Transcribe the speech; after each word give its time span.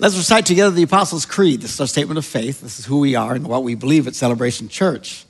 Let's 0.00 0.16
recite 0.16 0.46
together 0.46 0.70
the 0.70 0.84
Apostles' 0.84 1.26
Creed. 1.26 1.60
This 1.60 1.74
is 1.74 1.80
our 1.80 1.86
statement 1.88 2.18
of 2.18 2.24
faith. 2.24 2.60
This 2.60 2.78
is 2.78 2.86
who 2.86 3.00
we 3.00 3.16
are 3.16 3.34
and 3.34 3.48
what 3.48 3.64
we 3.64 3.74
believe 3.74 4.06
at 4.06 4.14
Celebration 4.14 4.68
Church. 4.68 5.24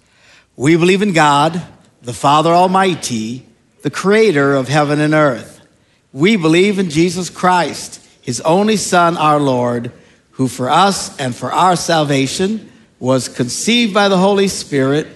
We 0.57 0.77
believe 0.77 1.01
in 1.01 1.15
God, 1.15 1.63
the 2.03 2.13
Father 2.13 2.51
Almighty, 2.51 3.47
the 3.81 3.91
creator 3.91 4.55
of 4.55 4.69
heaven 4.69 5.01
and 5.01 5.15
earth. 5.15 5.67
We 6.13 6.37
believe 6.37 6.79
in 6.79 6.91
Jesus 6.91 7.31
Christ, 7.31 8.07
his 8.21 8.43
only 8.43 8.77
Son, 8.77 9.17
our 9.17 9.41
Lord, 9.41 9.91
who 10.33 10.49
for 10.49 10.69
us 10.69 11.19
and 11.19 11.35
for 11.35 11.51
our 11.51 11.75
salvation 11.75 12.71
was 12.99 13.27
conceived 13.27 13.95
by 13.95 14.09
the 14.09 14.19
Holy 14.19 14.49
Spirit, 14.49 15.07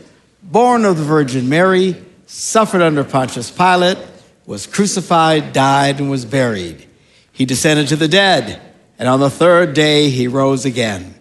born 0.43 0.87
of 0.87 0.97
the 0.97 1.05
Virgin 1.05 1.51
Mary 1.51 2.03
suffered 2.25 2.81
under 2.81 3.05
Pontius 3.05 3.51
Pilate, 3.51 3.99
was 4.47 4.67
crucified, 4.67 5.53
died, 5.53 6.01
and 6.01 6.09
was 6.09 6.25
buried. 6.25 6.87
He 7.33 7.45
descended 7.45 7.89
to 7.89 7.97
the 7.97 8.09
dead, 8.09 8.72
and 9.03 9.09
on 9.09 9.19
the 9.19 9.29
third 9.29 9.75
day 9.75 10.11
he 10.11 10.29
rose 10.29 10.65
again. 10.65 11.17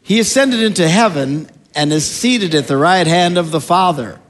He 0.00 0.20
ascended 0.20 0.60
into 0.60 0.88
heaven 0.88 1.50
and 1.74 1.92
is 1.92 2.08
seated 2.08 2.54
at 2.54 2.68
the 2.68 2.76
right 2.76 3.08
hand 3.08 3.38
of 3.38 3.50
the 3.50 3.60
Father. 3.60 4.20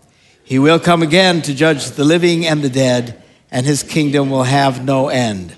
He 0.42 0.58
will 0.58 0.80
come 0.80 1.02
again 1.02 1.42
to 1.42 1.54
judge 1.54 1.90
the 1.90 2.02
living 2.02 2.46
and 2.46 2.62
the 2.62 2.70
dead, 2.70 3.22
and 3.50 3.66
his 3.66 3.82
kingdom 3.82 4.30
will 4.30 4.44
have 4.44 4.82
no 4.82 5.08
end. 5.08 5.54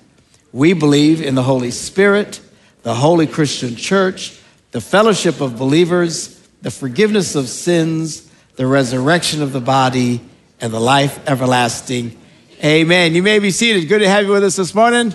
We 0.52 0.72
believe 0.72 1.22
in 1.22 1.36
the 1.36 1.44
Holy 1.44 1.70
Spirit, 1.70 2.41
the 2.83 2.97
holy 2.97 3.28
Christian 3.28 3.77
church, 3.77 4.36
the 4.72 4.80
fellowship 4.80 5.41
of 5.41 5.56
believers, 5.56 6.44
the 6.62 6.72
forgiveness 6.72 7.36
of 7.36 7.48
sins, 7.48 8.28
the 8.56 8.67
resurrection 8.67 9.41
of 9.41 9.52
the 9.52 9.61
body, 9.61 10.20
and 10.61 10.72
the 10.72 10.80
life 10.80 11.20
everlasting. 11.28 12.20
Amen. 12.64 13.14
You 13.14 13.22
may 13.22 13.39
be 13.39 13.52
seated. 13.52 13.89
Good 13.89 14.00
to 14.00 14.08
have 14.08 14.24
you 14.24 14.33
with 14.33 14.42
us 14.42 14.56
this 14.56 14.74
morning. 14.74 15.14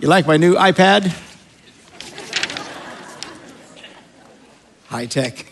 You 0.00 0.08
like 0.08 0.26
my 0.26 0.38
new 0.38 0.54
iPad? 0.54 1.24
High 4.88 5.06
tech. 5.06 5.46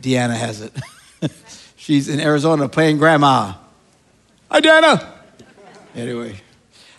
Deanna 0.00 0.36
has 0.36 0.60
it. 0.60 0.72
She's 1.76 2.08
in 2.08 2.18
Arizona 2.18 2.68
playing 2.68 2.98
grandma. 2.98 3.54
Hi, 4.50 4.60
Deanna. 4.60 5.06
Anyway, 5.94 6.40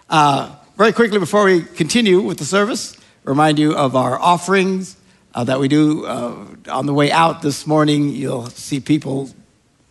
uh, 0.09 0.55
very 0.77 0.93
quickly 0.93 1.19
before 1.19 1.43
we 1.43 1.63
continue 1.63 2.21
with 2.21 2.37
the 2.37 2.45
service, 2.45 2.95
remind 3.23 3.59
you 3.59 3.73
of 3.75 3.95
our 3.95 4.17
offerings 4.19 4.95
uh, 5.35 5.43
that 5.43 5.59
we 5.59 5.67
do 5.67 6.05
uh, 6.05 6.45
on 6.69 6.85
the 6.85 6.93
way 6.93 7.11
out 7.11 7.41
this 7.41 7.67
morning. 7.67 8.09
You'll 8.09 8.47
see 8.47 8.79
people 8.79 9.29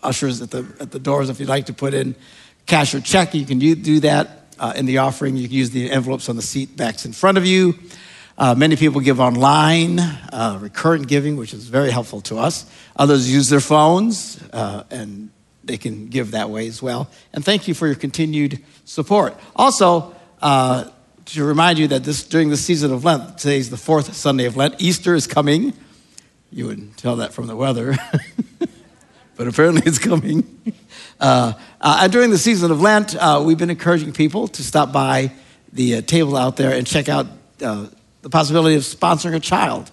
ushers 0.03 0.41
at 0.41 0.51
the, 0.51 0.67
at 0.81 0.91
the 0.91 0.99
doors 0.99 1.29
if 1.29 1.39
you'd 1.39 1.49
like 1.49 1.67
to 1.67 1.75
put 1.75 1.93
in 1.93 2.15
cash 2.65 2.95
or 2.95 3.01
check. 3.01 3.35
You 3.35 3.45
can 3.45 3.59
do, 3.59 3.75
do 3.75 4.01
that 4.01 4.55
uh, 4.59 4.73
in 4.75 4.87
the 4.87 4.99
offering. 4.99 5.37
You 5.37 5.49
can 5.49 5.57
use 5.57 5.71
the 5.71 5.91
envelopes 5.91 6.29
on 6.31 6.37
the 6.37 6.43
seat 6.43 6.77
backs 6.77 7.05
in 7.05 7.13
front 7.13 7.37
of 7.37 7.45
you. 7.45 7.79
Uh, 8.41 8.55
many 8.55 8.75
people 8.75 9.03
give 9.03 9.21
online, 9.21 9.99
uh, 9.99 10.59
recurrent 10.63 11.07
giving, 11.07 11.37
which 11.37 11.53
is 11.53 11.69
very 11.69 11.91
helpful 11.91 12.23
to 12.23 12.39
us. 12.39 12.65
Others 12.97 13.31
use 13.31 13.51
their 13.51 13.61
phones, 13.61 14.43
uh, 14.55 14.83
and 14.91 15.29
they 15.63 15.77
can 15.77 16.09
give 16.09 16.31
that 16.31 16.49
way 16.49 16.67
as 16.67 16.81
well. 16.81 17.11
And 17.35 17.45
thank 17.45 17.69
you 17.69 17.75
for 17.75 17.87
your 17.87 17.97
continued 17.97 18.65
support. 18.87 19.39
Also, 19.55 20.15
uh, 20.41 20.85
to 21.27 21.45
remind 21.45 21.79
you 21.79 21.89
that 21.89 22.03
this 22.05 22.25
during 22.25 22.49
the 22.49 22.57
season 22.57 22.95
of 22.95 23.05
Lent, 23.05 23.37
today 23.37 23.59
is 23.59 23.69
the 23.69 23.77
fourth 23.77 24.15
Sunday 24.15 24.47
of 24.47 24.57
Lent. 24.57 24.77
Easter 24.79 25.15
is 25.15 25.27
coming. 25.27 25.75
You 26.51 26.67
wouldn't 26.67 26.97
tell 26.97 27.17
that 27.17 27.35
from 27.35 27.47
the 27.47 27.55
weather. 27.55 27.95
but 29.37 29.49
apparently 29.49 29.83
it's 29.85 29.99
coming. 29.99 30.47
Uh, 31.21 31.53
uh, 31.83 32.09
during 32.09 32.31
the 32.31 32.39
season 32.39 32.71
of 32.71 32.81
Lent, 32.81 33.15
we've 33.45 33.59
been 33.59 33.69
encouraging 33.69 34.15
people 34.15 34.49
to 34.49 34.65
stop 34.65 34.93
by 34.93 35.31
the 35.75 36.01
table 36.01 36.39
out 36.39 36.57
there 36.57 36.73
and 36.73 36.87
check 36.87 37.11
out 37.11 37.27
the 38.23 38.31
possibility 38.31 38.77
of 38.77 38.83
sponsoring 38.83 39.35
a 39.35 39.41
child 39.41 39.91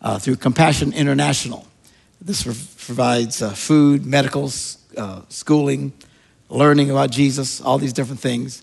uh, 0.00 0.18
through 0.18 0.36
Compassion 0.36 0.92
International. 0.92 1.66
This 2.20 2.42
provides 2.42 3.42
food, 3.58 4.06
medical, 4.06 4.48
schooling, 5.28 5.92
learning 6.48 6.90
about 6.90 7.10
Jesus, 7.10 7.60
all 7.60 7.78
these 7.78 7.92
different 7.92 8.20
things. 8.20 8.62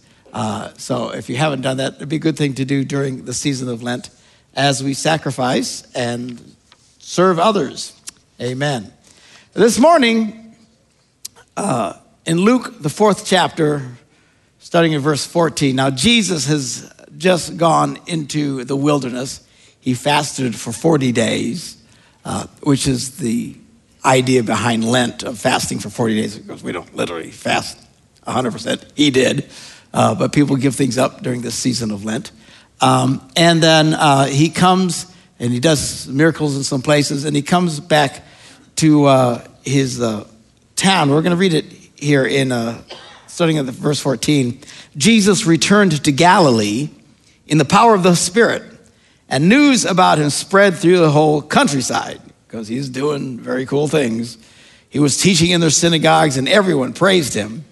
so 0.77 1.09
if 1.11 1.29
you 1.29 1.37
haven't 1.37 1.61
done 1.61 1.77
that, 1.77 1.95
it'd 1.95 2.09
be 2.09 2.15
a 2.15 2.19
good 2.19 2.37
thing 2.37 2.53
to 2.55 2.65
do 2.65 2.83
during 2.83 3.25
the 3.25 3.33
season 3.33 3.69
of 3.69 3.83
Lent 3.83 4.09
as 4.55 4.83
we 4.83 4.93
sacrifice 4.93 5.83
and 5.93 6.55
serve 6.99 7.39
others. 7.39 7.93
Amen. 8.41 8.91
This 9.53 9.79
morning, 9.79 10.55
uh, 11.55 11.93
in 12.25 12.37
Luke, 12.39 12.81
the 12.81 12.89
fourth 12.89 13.25
chapter, 13.25 13.97
starting 14.59 14.93
in 14.93 15.01
verse 15.01 15.25
14, 15.25 15.75
now 15.75 15.89
Jesus 15.89 16.47
has 16.47 16.91
just 17.23 17.55
gone 17.55 17.97
into 18.05 18.65
the 18.65 18.75
wilderness. 18.75 19.47
He 19.79 19.93
fasted 19.93 20.55
for 20.55 20.73
40 20.73 21.13
days, 21.13 21.77
uh, 22.25 22.47
which 22.61 22.85
is 22.85 23.17
the 23.17 23.55
idea 24.03 24.43
behind 24.43 24.83
Lent 24.83 25.23
of 25.23 25.39
fasting 25.39 25.79
for 25.79 25.89
40 25.89 26.21
days, 26.21 26.37
because 26.37 26.61
we 26.61 26.73
don't 26.73 26.93
literally 26.93 27.31
fast 27.31 27.79
100%. 28.27 28.83
He 28.95 29.09
did, 29.09 29.49
uh, 29.93 30.15
but 30.15 30.33
people 30.33 30.57
give 30.57 30.75
things 30.75 30.97
up 30.97 31.23
during 31.23 31.41
this 31.41 31.55
season 31.55 31.91
of 31.91 32.03
Lent. 32.03 32.31
Um, 32.81 33.25
and 33.37 33.63
then 33.63 33.93
uh, 33.93 34.25
he 34.25 34.49
comes 34.49 35.07
and 35.39 35.53
he 35.53 35.61
does 35.61 36.07
miracles 36.07 36.57
in 36.57 36.63
some 36.63 36.81
places, 36.81 37.25
and 37.25 37.35
he 37.35 37.41
comes 37.41 37.79
back 37.79 38.23
to 38.75 39.05
uh, 39.05 39.47
his 39.63 40.01
uh, 40.01 40.27
town. 40.75 41.09
We're 41.09 41.21
going 41.21 41.31
to 41.31 41.37
read 41.37 41.53
it 41.53 41.65
here 41.95 42.25
in 42.25 42.51
uh, 42.51 42.81
starting 43.27 43.57
at 43.57 43.65
the 43.65 43.71
verse 43.71 43.99
14. 43.99 44.59
Jesus 44.95 45.45
returned 45.45 46.03
to 46.03 46.11
Galilee 46.11 46.89
in 47.53 47.59
the 47.59 47.65
power 47.65 47.93
of 47.93 48.01
the 48.01 48.15
Spirit, 48.15 48.63
and 49.29 49.47
news 49.47 49.85
about 49.85 50.17
him 50.17 50.31
spread 50.31 50.73
through 50.73 50.97
the 50.97 51.11
whole 51.11 51.39
countryside 51.39 52.19
because 52.47 52.67
he's 52.67 52.89
doing 52.89 53.39
very 53.39 53.67
cool 53.67 53.87
things. 53.87 54.39
He 54.89 54.97
was 54.97 55.21
teaching 55.21 55.51
in 55.51 55.61
their 55.61 55.69
synagogues, 55.69 56.35
and 56.35 56.49
everyone 56.49 56.93
praised 56.93 57.35
him. 57.35 57.63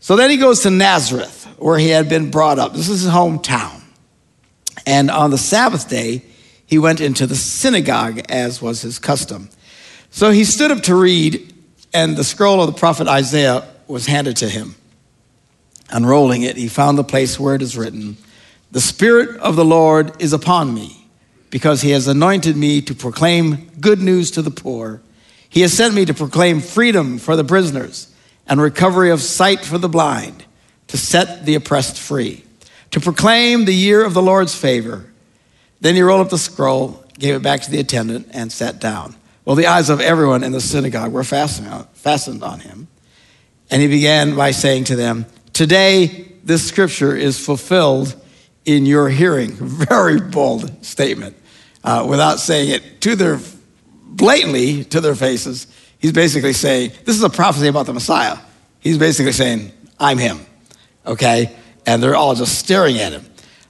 So 0.00 0.16
then 0.16 0.30
he 0.30 0.36
goes 0.36 0.62
to 0.62 0.70
Nazareth, 0.70 1.46
where 1.58 1.78
he 1.78 1.90
had 1.90 2.08
been 2.08 2.32
brought 2.32 2.58
up. 2.58 2.72
This 2.72 2.88
is 2.88 3.02
his 3.02 3.12
hometown. 3.12 3.82
And 4.84 5.12
on 5.12 5.30
the 5.30 5.38
Sabbath 5.38 5.88
day, 5.88 6.24
he 6.66 6.80
went 6.80 7.00
into 7.00 7.24
the 7.24 7.36
synagogue, 7.36 8.20
as 8.28 8.60
was 8.60 8.82
his 8.82 8.98
custom. 8.98 9.48
So 10.10 10.32
he 10.32 10.42
stood 10.42 10.72
up 10.72 10.82
to 10.82 10.96
read, 10.96 11.54
and 11.92 12.16
the 12.16 12.24
scroll 12.24 12.60
of 12.60 12.66
the 12.66 12.80
prophet 12.80 13.06
Isaiah 13.06 13.64
was 13.86 14.06
handed 14.06 14.38
to 14.38 14.48
him. 14.48 14.74
Unrolling 15.90 16.42
it, 16.42 16.56
he 16.56 16.66
found 16.66 16.98
the 16.98 17.04
place 17.04 17.38
where 17.38 17.54
it 17.54 17.62
is 17.62 17.78
written, 17.78 18.16
The 18.74 18.80
Spirit 18.80 19.38
of 19.38 19.54
the 19.54 19.64
Lord 19.64 20.20
is 20.20 20.32
upon 20.32 20.74
me, 20.74 21.06
because 21.50 21.82
he 21.82 21.90
has 21.90 22.08
anointed 22.08 22.56
me 22.56 22.80
to 22.80 22.92
proclaim 22.92 23.70
good 23.78 24.00
news 24.00 24.32
to 24.32 24.42
the 24.42 24.50
poor. 24.50 25.00
He 25.48 25.60
has 25.60 25.72
sent 25.72 25.94
me 25.94 26.04
to 26.06 26.12
proclaim 26.12 26.58
freedom 26.58 27.18
for 27.18 27.36
the 27.36 27.44
prisoners 27.44 28.12
and 28.48 28.60
recovery 28.60 29.12
of 29.12 29.22
sight 29.22 29.64
for 29.64 29.78
the 29.78 29.88
blind, 29.88 30.44
to 30.88 30.96
set 30.96 31.46
the 31.46 31.54
oppressed 31.54 31.96
free, 31.96 32.42
to 32.90 32.98
proclaim 32.98 33.64
the 33.64 33.72
year 33.72 34.04
of 34.04 34.12
the 34.12 34.20
Lord's 34.20 34.56
favor. 34.56 35.04
Then 35.80 35.94
he 35.94 36.02
rolled 36.02 36.22
up 36.22 36.30
the 36.30 36.36
scroll, 36.36 37.04
gave 37.16 37.36
it 37.36 37.44
back 37.44 37.60
to 37.60 37.70
the 37.70 37.78
attendant, 37.78 38.26
and 38.32 38.50
sat 38.50 38.80
down. 38.80 39.14
Well, 39.44 39.54
the 39.54 39.68
eyes 39.68 39.88
of 39.88 40.00
everyone 40.00 40.42
in 40.42 40.50
the 40.50 40.60
synagogue 40.60 41.12
were 41.12 41.22
fastened 41.22 42.42
on 42.42 42.58
him. 42.58 42.88
And 43.70 43.80
he 43.80 43.86
began 43.86 44.34
by 44.34 44.50
saying 44.50 44.84
to 44.84 44.96
them, 44.96 45.26
Today, 45.52 46.32
this 46.42 46.66
scripture 46.66 47.14
is 47.14 47.38
fulfilled 47.38 48.20
in 48.64 48.86
your 48.86 49.08
hearing. 49.08 49.52
Very 49.52 50.20
bold 50.20 50.84
statement. 50.84 51.36
Uh, 51.82 52.06
without 52.08 52.40
saying 52.40 52.70
it 52.70 53.00
to 53.02 53.14
their 53.14 53.38
blatantly 54.06 54.84
to 54.84 55.00
their 55.00 55.14
faces, 55.14 55.66
he's 55.98 56.12
basically 56.12 56.52
saying, 56.52 56.92
This 57.04 57.16
is 57.16 57.22
a 57.22 57.30
prophecy 57.30 57.68
about 57.68 57.86
the 57.86 57.92
Messiah. 57.92 58.38
He's 58.80 58.98
basically 58.98 59.32
saying, 59.32 59.72
I'm 59.98 60.18
him. 60.18 60.40
okay? 61.06 61.54
And 61.86 62.02
they're 62.02 62.16
all 62.16 62.34
just 62.34 62.58
staring 62.58 62.98
at 62.98 63.12
him. 63.12 63.24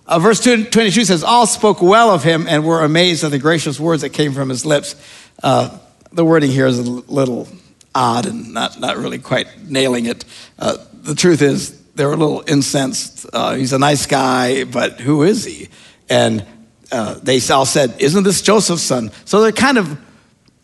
Uh, 0.06 0.18
verse 0.18 0.40
22 0.40 1.04
says, 1.04 1.24
All 1.24 1.46
spoke 1.46 1.80
well 1.80 2.10
of 2.10 2.22
him 2.22 2.46
and 2.48 2.64
were 2.64 2.82
amazed 2.82 3.24
at 3.24 3.30
the 3.30 3.38
gracious 3.38 3.80
words 3.80 4.02
that 4.02 4.10
came 4.10 4.32
from 4.32 4.48
his 4.48 4.64
lips. 4.66 4.94
Uh, 5.42 5.78
the 6.12 6.24
wording 6.24 6.50
here 6.50 6.66
is 6.66 6.78
a 6.78 6.82
little 6.82 7.48
odd 7.94 8.26
and 8.26 8.52
not, 8.52 8.78
not 8.78 8.96
really 8.96 9.18
quite 9.18 9.46
nailing 9.68 10.06
it. 10.06 10.24
Uh, 10.58 10.76
the 10.92 11.14
truth 11.14 11.42
is, 11.42 11.80
they 11.94 12.04
were 12.04 12.12
a 12.12 12.16
little 12.16 12.42
incensed. 12.46 13.26
Uh, 13.32 13.54
he's 13.54 13.72
a 13.72 13.78
nice 13.78 14.06
guy, 14.06 14.64
but 14.64 15.00
who 15.00 15.22
is 15.22 15.44
he? 15.44 15.68
And 16.08 16.44
uh, 16.90 17.14
they 17.22 17.40
all 17.50 17.66
said, 17.66 17.94
Isn't 18.00 18.24
this 18.24 18.42
Joseph's 18.42 18.82
son? 18.82 19.10
So 19.24 19.42
they're 19.42 19.52
kind 19.52 19.78
of, 19.78 19.98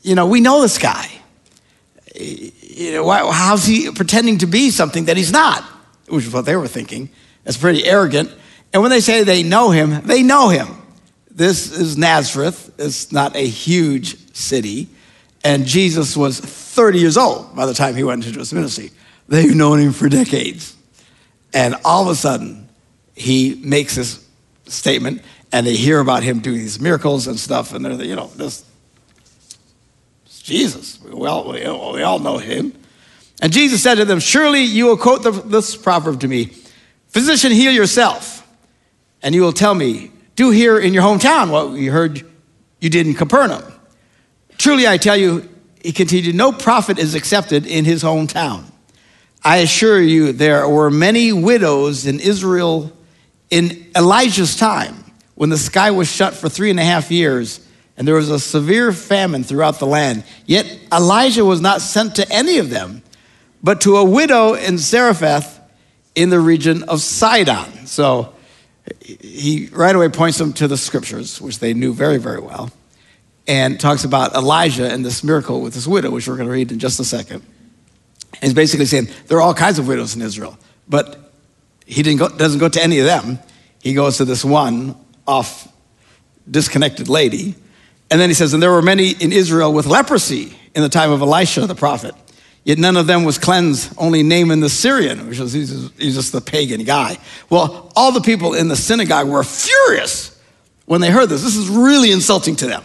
you 0.03 0.15
know, 0.15 0.27
we 0.27 0.41
know 0.41 0.61
this 0.61 0.79
guy. 0.79 1.09
You 2.15 2.93
know, 2.95 3.05
why, 3.05 3.31
how's 3.33 3.65
he 3.65 3.91
pretending 3.91 4.39
to 4.39 4.47
be 4.47 4.71
something 4.71 5.07
that 5.07 5.17
he's 5.17 5.33
not? 5.33 5.63
Which 6.09 6.27
is 6.27 6.33
what 6.33 6.45
they 6.45 6.57
were 6.57 6.69
thinking. 6.69 7.11
That's 7.45 7.57
pretty 7.57 7.85
arrogant. 7.85 8.33
And 8.73 8.83
when 8.83 8.91
they 8.91 9.01
say 9.01 9.25
they 9.25 9.43
know 9.43 9.71
him, 9.71 10.03
they 10.03 10.23
know 10.23 10.49
him. 10.49 10.69
This 11.31 11.73
is 11.73 11.97
Nazareth. 11.97 12.73
It's 12.79 13.13
not 13.13 13.35
a 13.37 13.47
huge 13.47 14.35
city. 14.35 14.89
And 15.43 15.65
Jesus 15.65 16.17
was 16.17 16.39
30 16.39 16.99
years 16.99 17.17
old 17.17 17.55
by 17.57 17.67
the 17.67 17.75
time 17.75 17.95
he 17.95 18.05
went 18.05 18.27
into 18.27 18.39
his 18.39 18.53
ministry. 18.53 18.91
They've 19.29 19.55
known 19.55 19.79
him 19.79 19.93
for 19.93 20.09
decades. 20.09 20.77
And 21.53 21.77
all 21.85 22.03
of 22.03 22.09
a 22.09 22.15
sudden, 22.15 22.69
he 23.15 23.61
makes 23.63 23.97
this 23.97 24.27
statement, 24.67 25.23
and 25.53 25.67
they 25.67 25.77
hear 25.77 26.01
about 26.01 26.23
him 26.23 26.41
doing 26.41 26.59
these 26.59 26.81
miracles 26.81 27.27
and 27.27 27.39
stuff, 27.39 27.75
and 27.75 27.85
they're, 27.85 27.93
you 28.05 28.17
know, 28.17 28.29
this 28.37 28.65
Jesus. 30.51 31.01
We 31.03 31.27
all, 31.29 31.53
we 31.53 31.65
all 32.03 32.19
know 32.19 32.39
him. 32.39 32.73
And 33.41 33.53
Jesus 33.53 33.83
said 33.83 33.97
to 33.97 34.05
them, 34.05 34.19
Surely 34.19 34.63
you 34.63 34.87
will 34.87 34.97
quote 34.97 35.23
the, 35.23 35.31
this 35.31 35.77
proverb 35.77 36.21
to 36.21 36.29
me 36.29 36.47
Physician, 37.09 37.53
heal 37.53 37.73
yourself. 37.73 38.47
And 39.23 39.35
you 39.35 39.43
will 39.43 39.53
tell 39.53 39.75
me, 39.75 40.11
Do 40.37 40.51
here 40.51 40.79
in 40.79 40.93
your 40.93 41.03
hometown 41.03 41.51
what 41.51 41.71
we 41.71 41.87
heard 41.87 42.27
you 42.81 42.91
did 42.91 43.07
in 43.07 43.15
Capernaum. 43.15 43.63
Truly, 44.59 44.89
I 44.89 44.97
tell 44.97 45.17
you, 45.17 45.49
he 45.83 45.93
continued, 45.93 46.35
no 46.35 46.53
prophet 46.53 46.99
is 46.99 47.15
accepted 47.15 47.67
in 47.67 47.85
his 47.85 48.03
hometown. 48.03 48.65
I 49.43 49.59
assure 49.59 50.01
you, 50.01 50.33
there 50.33 50.69
were 50.69 50.91
many 50.91 51.33
widows 51.33 52.07
in 52.07 52.21
Israel 52.21 52.93
in 53.51 53.91
Elijah's 53.97 54.57
time 54.57 55.05
when 55.35 55.51
the 55.51 55.59
sky 55.59 55.91
was 55.91 56.11
shut 56.11 56.35
for 56.35 56.49
three 56.49 56.71
and 56.71 56.79
a 56.79 56.85
half 56.85 57.11
years 57.11 57.67
and 57.97 58.09
there 58.09 58.15
was 58.15 58.31
a 58.31 58.39
severe 58.39 58.93
famine 58.93 59.45
throughout 59.45 59.79
the 59.79 59.87
land. 59.87 60.25
Yet 60.47 60.79
Elijah 60.91 61.45
was 61.45 61.61
not 61.61 61.83
sent 61.83 62.17
to 62.17 62.27
any 62.33 62.59
of 62.59 62.71
them, 62.71 63.03
but 63.63 63.83
to 63.83 63.97
a 63.99 64.05
widow 64.05 64.55
in 64.55 64.79
Zarephath 64.79 65.61
in 66.15 66.31
the 66.31 66.41
region 66.41 66.83
of 66.85 67.03
Sidon. 67.03 67.87
So 67.87 68.35
he 69.21 69.69
right 69.73 69.95
away 69.95 70.09
points 70.09 70.39
them 70.39 70.55
to 70.55 70.67
the 70.69 70.79
scriptures, 70.79 71.41
which 71.41 71.59
they 71.59 71.75
knew 71.75 71.93
very, 71.93 72.17
very 72.17 72.41
well 72.41 72.71
and 73.47 73.81
talks 73.81 74.05
about 74.05 74.35
Elijah 74.35 74.91
and 74.91 75.05
this 75.05 75.25
miracle 75.25 75.61
with 75.61 75.75
this 75.75 75.87
widow, 75.87 76.11
which 76.11 76.29
we're 76.29 76.37
going 76.37 76.47
to 76.47 76.53
read 76.53 76.71
in 76.73 76.79
just 76.79 77.01
a 77.01 77.05
second. 77.05 77.43
He's 78.41 78.55
basically 78.55 78.87
saying 78.87 79.09
there 79.27 79.39
are 79.39 79.43
all 79.43 79.55
kinds 79.55 79.79
of 79.79 79.87
widows 79.87 80.17
in 80.17 80.23
Israel, 80.23 80.59
but 80.89 81.33
he 81.87 82.03
go, 82.15 82.29
doesn't 82.29 82.61
go 82.61 82.69
to 82.69 82.83
any 82.83 82.99
of 83.01 83.07
them. 83.07 83.39
He 83.83 83.95
goes 83.95 84.19
to 84.19 84.25
this 84.25 84.45
one 84.45 84.97
off 85.27 85.69
disconnected 86.51 87.09
lady. 87.09 87.55
And 88.11 88.21
then 88.21 88.29
he 88.29 88.35
says, 88.35 88.55
And 88.55 88.63
there 88.63 88.71
were 88.71 88.83
many 88.83 89.11
in 89.11 89.33
Israel 89.33 89.73
with 89.73 89.87
leprosy 89.87 90.57
in 90.75 90.83
the 90.83 90.89
time 90.89 91.11
of 91.11 91.21
Elisha 91.21 91.67
the 91.67 91.75
prophet. 91.75 92.15
Yet 92.63 92.79
none 92.79 92.97
of 92.97 93.07
them 93.07 93.25
was 93.25 93.39
cleansed, 93.39 93.95
only 93.97 94.23
Naaman 94.23 94.61
the 94.61 94.69
Syrian, 94.69 95.29
which 95.29 95.39
was 95.39 95.53
he's 95.53 96.15
just 96.15 96.33
the 96.33 96.43
pagan 96.43 96.85
guy. 96.85 97.17
Well, 97.49 97.91
all 97.97 98.13
the 98.13 98.21
people 98.21 98.55
in 98.55 98.69
the 98.69 98.77
synagogue 98.77 99.29
were 99.29 99.43
furious 99.43 100.39
when 100.85 101.01
they 101.01 101.11
heard 101.11 101.29
this. 101.31 101.43
This 101.43 101.57
is 101.57 101.69
really 101.69 102.13
insulting 102.13 102.57
to 102.57 102.67
them. 102.67 102.83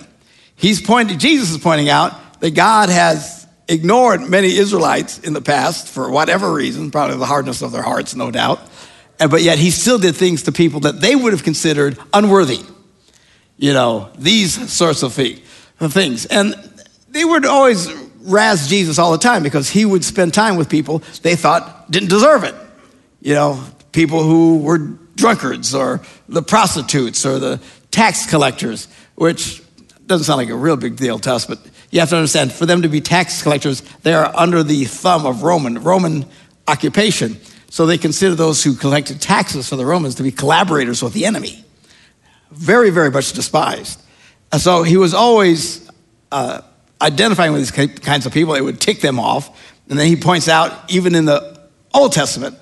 He's 0.55 0.81
pointing, 0.81 1.19
Jesus 1.19 1.51
is 1.51 1.57
pointing 1.57 1.89
out 1.89 2.39
that 2.39 2.51
God 2.51 2.87
has 2.87 3.44
ignored 3.67 4.21
many 4.21 4.55
Israelites 4.55 5.19
in 5.19 5.33
the 5.33 5.41
past 5.41 5.87
for 5.87 6.09
whatever 6.09 6.53
reason, 6.53 6.91
probably 6.91 7.17
the 7.17 7.25
hardness 7.25 7.61
of 7.61 7.71
their 7.71 7.81
hearts, 7.81 8.15
no 8.15 8.31
doubt. 8.31 8.59
And, 9.19 9.31
but 9.31 9.41
yet 9.41 9.57
he 9.57 9.71
still 9.71 9.97
did 9.97 10.15
things 10.15 10.43
to 10.43 10.51
people 10.51 10.81
that 10.81 11.01
they 11.01 11.15
would 11.15 11.33
have 11.33 11.43
considered 11.43 11.97
unworthy. 12.13 12.59
You 13.57 13.73
know, 13.73 14.09
these 14.17 14.71
sorts 14.71 15.03
of 15.03 15.13
things. 15.13 16.25
And 16.25 16.55
they 17.09 17.23
would 17.23 17.45
always 17.45 17.91
razz 18.21 18.67
Jesus 18.67 18.99
all 18.99 19.11
the 19.11 19.17
time 19.17 19.43
because 19.43 19.69
he 19.69 19.85
would 19.85 20.03
spend 20.03 20.33
time 20.33 20.57
with 20.57 20.67
people 20.69 20.99
they 21.21 21.35
thought 21.35 21.89
didn't 21.89 22.09
deserve 22.09 22.43
it. 22.43 22.55
You 23.21 23.35
know, 23.35 23.63
people 23.91 24.23
who 24.23 24.59
were 24.59 24.77
drunkards 25.15 25.73
or 25.73 26.01
the 26.27 26.43
prostitutes 26.43 27.25
or 27.25 27.39
the 27.39 27.61
tax 27.91 28.29
collectors, 28.29 28.87
which 29.15 29.63
doesn't 30.05 30.25
sound 30.25 30.37
like 30.37 30.49
a 30.49 30.55
real 30.55 30.75
big 30.75 30.97
deal 30.97 31.17
to 31.19 31.33
us, 31.33 31.45
but 31.45 31.59
you 31.95 32.01
have 32.01 32.09
to 32.09 32.17
understand 32.17 32.51
for 32.51 32.65
them 32.65 32.81
to 32.81 32.89
be 32.89 32.99
tax 32.99 33.41
collectors, 33.41 33.79
they 34.03 34.13
are 34.13 34.29
under 34.35 34.63
the 34.63 34.83
thumb 34.83 35.25
of 35.25 35.43
Roman, 35.43 35.81
Roman 35.81 36.25
occupation. 36.67 37.39
So 37.69 37.85
they 37.85 37.97
consider 37.97 38.35
those 38.35 38.61
who 38.61 38.75
collected 38.75 39.21
taxes 39.21 39.69
for 39.69 39.77
the 39.77 39.85
Romans 39.85 40.15
to 40.15 40.23
be 40.23 40.29
collaborators 40.29 41.01
with 41.01 41.13
the 41.13 41.25
enemy. 41.25 41.63
Very, 42.51 42.89
very 42.89 43.09
much 43.11 43.31
despised. 43.31 44.01
So 44.57 44.83
he 44.83 44.97
was 44.97 45.13
always 45.13 45.89
uh, 46.33 46.63
identifying 47.01 47.53
with 47.53 47.61
these 47.61 47.89
kinds 47.99 48.25
of 48.25 48.33
people. 48.33 48.55
It 48.55 48.61
would 48.61 48.81
tick 48.81 48.99
them 48.99 49.17
off. 49.17 49.73
And 49.89 49.97
then 49.97 50.07
he 50.07 50.17
points 50.17 50.49
out, 50.49 50.91
even 50.91 51.15
in 51.15 51.23
the 51.23 51.61
Old 51.93 52.11
Testament, 52.11 52.57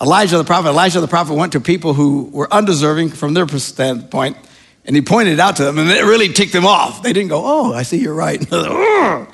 Elijah 0.00 0.38
the 0.38 0.44
prophet, 0.44 0.70
Elijah 0.70 1.00
the 1.00 1.06
prophet 1.06 1.34
went 1.34 1.52
to 1.52 1.60
people 1.60 1.94
who 1.94 2.30
were 2.32 2.52
undeserving 2.52 3.10
from 3.10 3.32
their 3.32 3.46
standpoint 3.46 4.36
and 4.84 4.96
he 4.96 5.02
pointed 5.02 5.34
it 5.34 5.40
out 5.40 5.56
to 5.56 5.64
them, 5.64 5.78
and 5.78 5.90
it 5.90 6.04
really 6.04 6.28
ticked 6.28 6.52
them 6.52 6.66
off. 6.66 7.02
They 7.02 7.12
didn't 7.12 7.28
go, 7.28 7.42
Oh, 7.44 7.72
I 7.72 7.82
see 7.82 7.98
you're 7.98 8.14
right. 8.14 8.40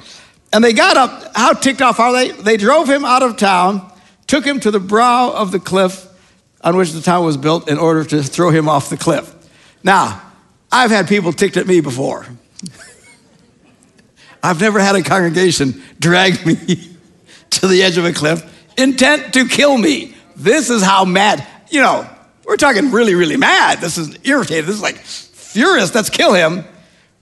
and 0.53 0.65
they 0.65 0.73
got 0.73 0.97
up. 0.97 1.33
How 1.35 1.53
ticked 1.53 1.83
off 1.83 2.01
are 2.01 2.13
they? 2.13 2.31
They 2.31 2.57
drove 2.57 2.89
him 2.89 3.05
out 3.05 3.23
of 3.23 3.37
town, 3.37 3.91
took 4.27 4.45
him 4.45 4.61
to 4.61 4.71
the 4.71 4.81
brow 4.81 5.33
of 5.33 5.53
the 5.53 5.61
cliff 5.61 6.07
on 6.63 6.77
which 6.77 6.93
the 6.93 7.01
town 7.01 7.25
was 7.25 7.37
built 7.37 7.69
in 7.69 7.79
order 7.79 8.05
to 8.05 8.23
throw 8.23 8.51
him 8.51 8.69
off 8.69 8.91
the 8.91 8.97
cliff. 8.97 9.35
Now, 9.83 10.23
I've 10.71 10.91
had 10.91 11.09
people 11.09 11.33
ticked 11.33 11.57
at 11.57 11.67
me 11.67 11.81
before. 11.81 12.27
I've 14.43 14.61
never 14.61 14.81
had 14.81 14.97
a 14.97 15.03
congregation 15.03 15.83
drag 15.99 16.45
me 16.45 16.57
to 17.51 17.67
the 17.67 17.83
edge 17.83 17.97
of 17.97 18.05
a 18.05 18.13
cliff 18.13 18.55
intent 18.77 19.35
to 19.35 19.47
kill 19.47 19.77
me. 19.77 20.15
This 20.37 20.71
is 20.71 20.83
how 20.83 21.05
mad, 21.05 21.45
you 21.69 21.81
know, 21.81 22.09
we're 22.45 22.57
talking 22.57 22.93
really, 22.93 23.15
really 23.15 23.37
mad. 23.37 23.81
This 23.81 23.99
is 23.99 24.17
irritated. 24.25 24.67
This 24.67 24.77
is 24.77 24.83
like 24.83 25.05
furious, 25.49 25.95
let's 25.95 26.11
kill 26.11 26.35
him. 26.35 26.65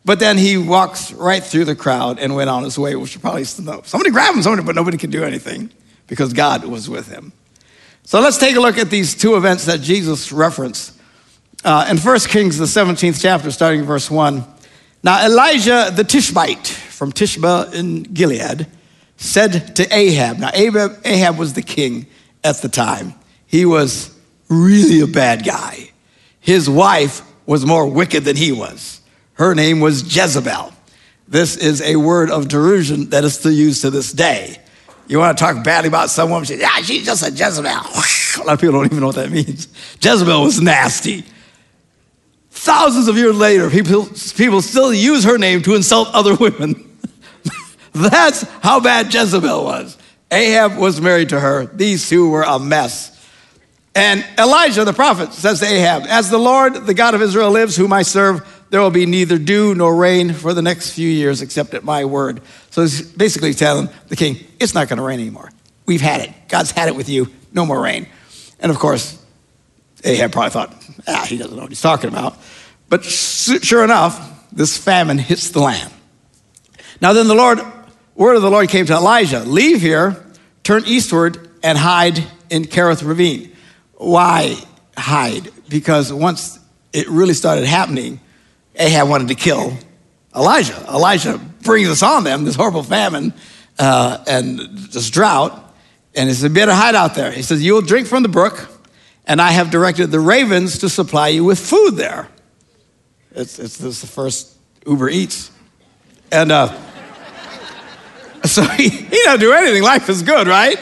But 0.05 0.21
then 0.21 0.39
he 0.39 0.57
walks 0.57 1.13
right 1.13 1.43
through 1.43 1.65
the 1.65 1.75
crowd 1.75 2.21
and 2.21 2.37
went 2.37 2.49
on 2.49 2.63
his 2.63 2.79
way, 2.79 2.95
which 2.95 3.21
probably 3.21 3.45
somebody 3.45 4.11
grabbed 4.11 4.37
him, 4.37 4.43
somebody, 4.43 4.65
but 4.65 4.77
nobody 4.77 4.99
could 4.99 5.11
do 5.11 5.25
anything 5.25 5.71
because 6.07 6.33
God 6.33 6.65
was 6.65 6.89
with 6.89 7.09
him. 7.09 7.33
So 8.05 8.21
let's 8.21 8.39
take 8.39 8.55
a 8.55 8.61
look 8.61 8.79
at 8.79 8.89
these 8.89 9.17
two 9.17 9.37
events 9.37 9.65
that 9.67 9.81
Jesus 9.81 10.31
referenced. 10.31 10.93
Uh, 11.65 11.89
in 11.91 11.99
1 11.99 12.19
Kings, 12.21 12.57
the 12.57 12.67
17th 12.67 13.21
chapter, 13.21 13.51
starting 13.51 13.83
verse 13.83 14.09
1. 14.09 14.45
Now, 15.03 15.27
Elijah 15.27 15.91
the 15.93 16.05
Tishbite 16.05 16.69
from 16.69 17.13
Tishba 17.13 17.75
in 17.75 18.05
Gilead 18.05 18.69
said 19.17 19.75
to 19.75 19.93
Ahab, 19.93 20.39
now 20.39 20.51
Ahab, 20.55 21.01
Ahab 21.05 21.37
was 21.37 21.55
the 21.55 21.63
king 21.63 22.07
at 22.45 22.59
the 22.59 22.69
time. 22.69 23.15
He 23.47 23.65
was 23.65 24.17
really 24.49 25.01
a 25.01 25.07
bad 25.09 25.45
guy. 25.45 25.91
His 26.39 26.71
wife 26.71 27.23
was 27.47 27.65
more 27.65 27.87
wicked 27.87 28.25
than 28.25 28.37
he 28.37 28.53
was. 28.53 29.01
Her 29.35 29.55
name 29.55 29.81
was 29.81 30.15
Jezebel. 30.15 30.73
This 31.29 31.57
is 31.57 31.83
a 31.83 31.97
word 31.97 32.31
of 32.31 32.49
derision 32.49 33.11
that 33.11 33.25
is 33.25 33.39
still 33.39 33.53
used 33.53 33.83
to 33.83 33.91
this 33.91 34.13
day. 34.13 34.59
You 35.09 35.19
want 35.19 35.39
to 35.39 35.45
talk 35.45 35.63
badly 35.65 35.89
about 35.89 36.11
someone? 36.11 36.45
Say, 36.45 36.59
yeah, 36.59 36.77
she's 36.83 37.05
just 37.05 37.27
a 37.27 37.31
Jezebel. 37.31 37.71
A 38.43 38.45
lot 38.45 38.55
of 38.55 38.61
people 38.61 38.75
don't 38.75 38.87
even 38.87 39.01
know 39.01 39.07
what 39.07 39.17
that 39.17 39.31
means. 39.31 39.69
Jezebel 40.01 40.43
was 40.43 40.61
nasty. 40.61 41.25
Thousands 42.51 43.07
of 43.09 43.17
years 43.17 43.37
later, 43.37 43.71
people, 43.71 44.09
people 44.37 44.63
still 44.63 44.93
use 44.93 45.25
her 45.25 45.39
name 45.39 45.63
to 45.63 45.75
insult 45.75 46.09
other 46.13 46.35
women. 46.35 46.99
That's 47.93 48.43
how 48.61 48.81
bad 48.81 49.13
Jezebel 49.13 49.65
was. 49.65 49.97
Ahab 50.31 50.77
was 50.77 51.01
married 51.01 51.29
to 51.29 51.41
her. 51.41 51.67
These 51.67 52.09
two 52.09 52.29
were 52.29 52.43
a 52.43 52.59
mess. 52.59 53.16
And 53.97 54.27
Elijah 54.39 54.85
the 54.85 54.93
prophet 54.93 55.33
says 55.33 55.61
to 55.61 55.67
Ahab, 55.67 56.03
As 56.07 56.29
the 56.29 56.37
Lord, 56.37 56.75
the 56.87 56.93
God 56.93 57.15
of 57.15 57.23
Israel, 57.23 57.51
lives, 57.51 57.77
whom 57.77 57.95
I 57.95 58.03
serve, 58.03 58.47
there 58.69 58.83
will 58.83 58.91
be 58.91 59.07
neither 59.07 59.39
dew 59.39 59.75
nor 59.75 59.97
rain 59.97 60.35
for 60.35 60.53
the 60.53 60.61
next 60.61 60.91
few 60.91 61.09
years 61.09 61.41
except 61.41 61.73
at 61.73 61.83
my 61.83 62.05
word. 62.05 62.43
So 62.71 62.83
he's 62.83 63.01
basically 63.01 63.55
telling 63.55 63.89
the 64.09 64.17
king, 64.17 64.37
It's 64.61 64.75
not 64.75 64.91
going 64.91 64.99
to 64.99 65.03
rain 65.03 65.19
anymore. 65.19 65.51
We've 65.87 66.03
had 66.03 66.21
it. 66.21 66.35
God's 66.49 66.73
had 66.73 66.89
it 66.89 66.95
with 66.95 67.09
you. 67.09 67.29
No 67.55 67.65
more 67.65 67.81
rain. 67.81 68.07
And 68.61 68.71
of 68.71 68.79
course, 68.79 69.19
Ahab 70.05 70.31
probably 70.31 70.51
thought, 70.51 70.75
Ah, 71.09 71.25
he 71.27 71.39
doesn't 71.39 71.57
know 71.57 71.63
what 71.63 71.71
he's 71.71 71.81
talking 71.81 72.11
about. 72.11 72.37
But 72.91 73.03
sure 73.03 73.83
enough, 73.83 74.53
this 74.53 74.77
famine 74.77 75.17
hits 75.17 75.49
the 75.53 75.61
land. 75.61 75.91
Now 77.01 77.15
then 77.15 77.29
the 77.29 77.35
Lord, 77.35 77.61
word 78.15 78.37
of 78.37 78.43
the 78.43 78.51
Lord 78.51 78.69
came 78.69 78.85
to 78.85 78.93
Elijah, 78.93 79.41
Leave 79.41 79.81
here, 79.81 80.23
turn 80.65 80.85
eastward, 80.85 81.49
and 81.63 81.79
hide 81.79 82.23
in 82.51 82.65
Kerith 82.65 83.03
Ravine 83.03 83.56
Why 83.97 84.57
hide? 84.97 85.51
Because 85.69 86.13
once 86.13 86.59
it 86.93 87.09
really 87.09 87.35
started 87.35 87.65
happening, 87.65 88.21
Ahab 88.75 89.09
wanted 89.09 89.29
to 89.29 89.35
kill 89.35 89.77
Elijah. 90.35 90.77
Elijah 90.89 91.39
brings 91.63 91.89
us 91.89 92.03
on 92.03 92.25
them, 92.25 92.45
this 92.45 92.55
horrible 92.55 92.83
famine 92.83 93.33
uh, 93.79 94.23
and 94.27 94.59
this 94.59 95.11
drought. 95.11 95.63
And 96.15 96.29
he 96.29 96.35
said, 96.35 96.55
better 96.55 96.73
hide 96.73 96.95
out 96.95 97.15
there. 97.15 97.31
He 97.31 97.43
says, 97.43 97.63
You'll 97.63 97.83
drink 97.83 98.07
from 98.07 98.23
the 98.23 98.29
brook, 98.29 98.69
and 99.27 99.41
I 99.41 99.51
have 99.51 99.71
directed 99.71 100.11
the 100.11 100.21
ravens 100.21 100.79
to 100.79 100.89
supply 100.89 101.29
you 101.29 101.45
with 101.45 101.59
food 101.59 101.93
there. 101.93 102.29
It's, 103.33 103.59
it's, 103.59 103.83
it's 103.83 104.01
the 104.01 104.07
first 104.07 104.57
Uber 104.87 105.11
Eats. 105.11 105.51
And 106.33 106.51
uh, 106.51 106.69
so 108.45 108.63
he, 108.63 108.89
he 108.89 109.23
doesn't 109.25 109.41
do 109.41 109.53
anything. 109.53 109.83
Life 109.83 110.09
is 110.09 110.23
good, 110.23 110.49
right? 110.49 110.79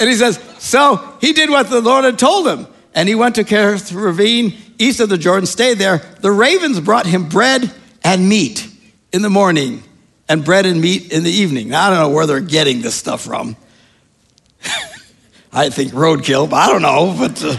And 0.00 0.08
he 0.08 0.16
says, 0.16 0.38
So 0.58 1.16
he 1.20 1.32
did 1.32 1.50
what 1.50 1.70
the 1.70 1.80
Lord 1.80 2.04
had 2.04 2.18
told 2.18 2.46
him. 2.46 2.66
And 2.94 3.08
he 3.08 3.14
went 3.14 3.34
to 3.36 3.44
Kerith 3.44 3.94
Ravine, 3.94 4.54
east 4.78 5.00
of 5.00 5.08
the 5.08 5.18
Jordan, 5.18 5.46
stayed 5.46 5.78
there. 5.78 5.98
The 6.20 6.30
ravens 6.30 6.78
brought 6.80 7.06
him 7.06 7.28
bread 7.28 7.72
and 8.04 8.28
meat 8.28 8.68
in 9.12 9.22
the 9.22 9.30
morning 9.30 9.82
and 10.28 10.44
bread 10.44 10.66
and 10.66 10.80
meat 10.80 11.12
in 11.12 11.24
the 11.24 11.30
evening. 11.30 11.70
Now, 11.70 11.86
I 11.86 11.90
don't 11.90 11.98
know 11.98 12.10
where 12.10 12.26
they're 12.26 12.40
getting 12.40 12.82
this 12.82 12.94
stuff 12.94 13.22
from. 13.22 13.56
I 15.52 15.70
think 15.70 15.92
roadkill, 15.92 16.48
but 16.48 16.56
I 16.56 16.66
don't 16.68 16.82
know. 16.82 17.14
But 17.18 17.42
uh, 17.44 17.56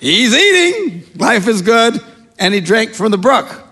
he's 0.00 0.34
eating. 0.34 1.04
Life 1.16 1.48
is 1.48 1.62
good. 1.62 2.00
And 2.38 2.52
he 2.52 2.60
drank 2.60 2.94
from 2.94 3.10
the 3.10 3.18
brook. 3.18 3.62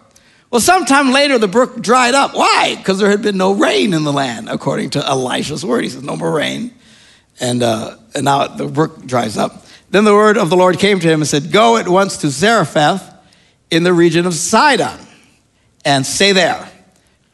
Well, 0.51 0.61
sometime 0.61 1.13
later, 1.13 1.39
the 1.39 1.49
brook 1.49 1.81
dried 1.81 2.15
up. 2.15 2.35
Why? 2.35 2.75
Because 2.77 2.99
there 2.99 3.11
had 3.11 3.23
been 3.23 3.39
no 3.39 3.53
rain 3.55 3.95
in 3.95 4.05
the 4.05 4.13
land, 4.13 4.49
according 4.49 4.91
to 4.91 5.05
Elisha's 5.05 5.65
word. 5.65 5.83
He 5.83 5.89
says, 5.89 6.03
No 6.03 6.15
more 6.15 6.31
rain. 6.31 6.73
And, 7.43 7.63
uh, 7.63 7.97
and 8.15 8.25
now 8.25 8.47
the 8.47 8.69
brook 8.69 9.05
dries 9.05 9.37
up. 9.37 9.67
Then 9.91 10.05
the 10.05 10.15
word 10.15 10.39
of 10.39 10.49
the 10.49 10.57
Lord 10.57 10.79
came 10.79 11.01
to 11.01 11.09
him 11.09 11.21
and 11.21 11.29
said, 11.29 11.53
Go 11.53 11.77
at 11.77 11.87
once 11.87 12.17
to 12.19 12.31
Zarephath 12.31 13.15
in 13.71 13.83
the 13.83 13.93
region 13.93 14.25
of 14.25 14.33
Sidon 14.33 14.99
and 15.85 16.07
stay 16.07 16.33
there. 16.33 16.71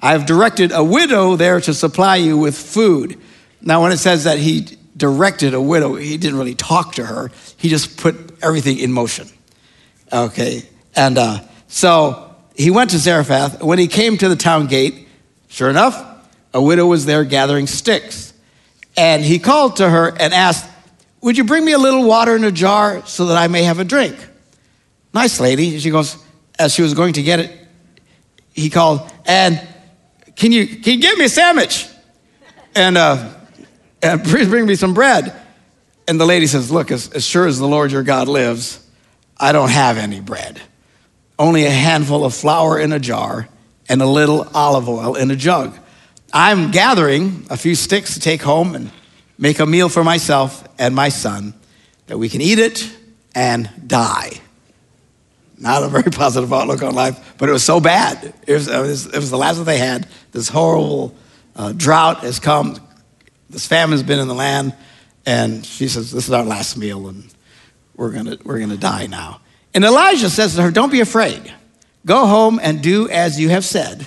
I 0.00 0.12
have 0.12 0.26
directed 0.26 0.72
a 0.72 0.82
widow 0.82 1.36
there 1.36 1.60
to 1.60 1.74
supply 1.74 2.16
you 2.16 2.38
with 2.38 2.56
food. 2.56 3.20
Now, 3.60 3.82
when 3.82 3.92
it 3.92 3.98
says 3.98 4.24
that 4.24 4.38
he 4.38 4.78
directed 4.96 5.54
a 5.54 5.60
widow, 5.60 5.94
he 5.94 6.16
didn't 6.16 6.38
really 6.38 6.54
talk 6.54 6.94
to 6.94 7.04
her, 7.04 7.30
he 7.56 7.68
just 7.68 7.96
put 7.96 8.16
everything 8.42 8.78
in 8.78 8.92
motion. 8.92 9.28
Okay. 10.12 10.62
And 10.96 11.18
uh, 11.18 11.40
so 11.68 12.34
he 12.56 12.70
went 12.70 12.90
to 12.90 12.98
Zarephath. 12.98 13.62
When 13.62 13.78
he 13.78 13.86
came 13.86 14.16
to 14.18 14.28
the 14.28 14.36
town 14.36 14.66
gate, 14.66 15.06
sure 15.48 15.70
enough, 15.70 16.02
a 16.54 16.62
widow 16.62 16.86
was 16.86 17.04
there 17.04 17.24
gathering 17.24 17.66
sticks. 17.66 18.27
And 18.98 19.24
he 19.24 19.38
called 19.38 19.76
to 19.76 19.88
her 19.88 20.08
and 20.08 20.34
asked, 20.34 20.68
Would 21.22 21.38
you 21.38 21.44
bring 21.44 21.64
me 21.64 21.72
a 21.72 21.78
little 21.78 22.04
water 22.04 22.34
in 22.34 22.42
a 22.42 22.50
jar 22.50 23.06
so 23.06 23.26
that 23.26 23.36
I 23.36 23.46
may 23.46 23.62
have 23.62 23.78
a 23.78 23.84
drink? 23.84 24.16
Nice 25.14 25.38
lady. 25.38 25.78
She 25.78 25.90
goes, 25.90 26.16
as 26.58 26.74
she 26.74 26.82
was 26.82 26.94
going 26.94 27.12
to 27.12 27.22
get 27.22 27.38
it, 27.38 27.56
he 28.52 28.68
called, 28.68 29.08
and 29.24 29.64
can 30.34 30.50
you, 30.50 30.66
can 30.66 30.94
you 30.94 31.00
get 31.00 31.16
me 31.16 31.26
a 31.26 31.28
sandwich? 31.28 31.86
And, 32.74 32.98
uh, 32.98 33.34
and 34.02 34.24
please 34.24 34.48
bring 34.48 34.66
me 34.66 34.74
some 34.74 34.94
bread. 34.94 35.32
And 36.08 36.20
the 36.20 36.26
lady 36.26 36.48
says, 36.48 36.72
Look, 36.72 36.90
as, 36.90 37.08
as 37.12 37.24
sure 37.24 37.46
as 37.46 37.60
the 37.60 37.68
Lord 37.68 37.92
your 37.92 38.02
God 38.02 38.26
lives, 38.26 38.84
I 39.36 39.52
don't 39.52 39.70
have 39.70 39.96
any 39.96 40.20
bread. 40.20 40.60
Only 41.38 41.66
a 41.66 41.70
handful 41.70 42.24
of 42.24 42.34
flour 42.34 42.80
in 42.80 42.92
a 42.92 42.98
jar 42.98 43.48
and 43.88 44.02
a 44.02 44.06
little 44.06 44.48
olive 44.54 44.88
oil 44.88 45.14
in 45.14 45.30
a 45.30 45.36
jug. 45.36 45.78
I'm 46.32 46.70
gathering 46.70 47.46
a 47.50 47.56
few 47.56 47.74
sticks 47.74 48.14
to 48.14 48.20
take 48.20 48.42
home 48.42 48.74
and 48.74 48.90
make 49.38 49.60
a 49.60 49.66
meal 49.66 49.88
for 49.88 50.04
myself 50.04 50.66
and 50.78 50.94
my 50.94 51.08
son 51.08 51.54
that 52.06 52.18
we 52.18 52.28
can 52.28 52.40
eat 52.40 52.58
it 52.58 52.90
and 53.34 53.70
die. 53.86 54.32
Not 55.58 55.82
a 55.82 55.88
very 55.88 56.02
positive 56.10 56.52
outlook 56.52 56.82
on 56.82 56.94
life, 56.94 57.34
but 57.38 57.48
it 57.48 57.52
was 57.52 57.64
so 57.64 57.80
bad. 57.80 58.34
It 58.46 58.52
was, 58.52 58.68
it 58.68 58.78
was, 58.78 59.06
it 59.06 59.16
was 59.16 59.30
the 59.30 59.38
last 59.38 59.58
that 59.58 59.64
they 59.64 59.78
had. 59.78 60.06
This 60.32 60.48
horrible 60.48 61.14
uh, 61.56 61.72
drought 61.72 62.20
has 62.20 62.38
come. 62.38 62.78
This 63.50 63.66
famine's 63.66 64.02
been 64.02 64.18
in 64.18 64.28
the 64.28 64.34
land. 64.34 64.74
And 65.26 65.64
she 65.64 65.88
says, 65.88 66.10
This 66.10 66.26
is 66.26 66.32
our 66.32 66.44
last 66.44 66.78
meal, 66.78 67.08
and 67.08 67.28
we're 67.96 68.12
going 68.12 68.38
we're 68.44 68.60
gonna 68.60 68.78
die 68.78 69.06
now. 69.06 69.40
And 69.74 69.84
Elijah 69.84 70.30
says 70.30 70.54
to 70.54 70.62
her, 70.62 70.70
Don't 70.70 70.90
be 70.90 71.00
afraid. 71.00 71.52
Go 72.06 72.26
home 72.26 72.58
and 72.62 72.82
do 72.82 73.08
as 73.10 73.38
you 73.38 73.50
have 73.50 73.64
said. 73.64 74.06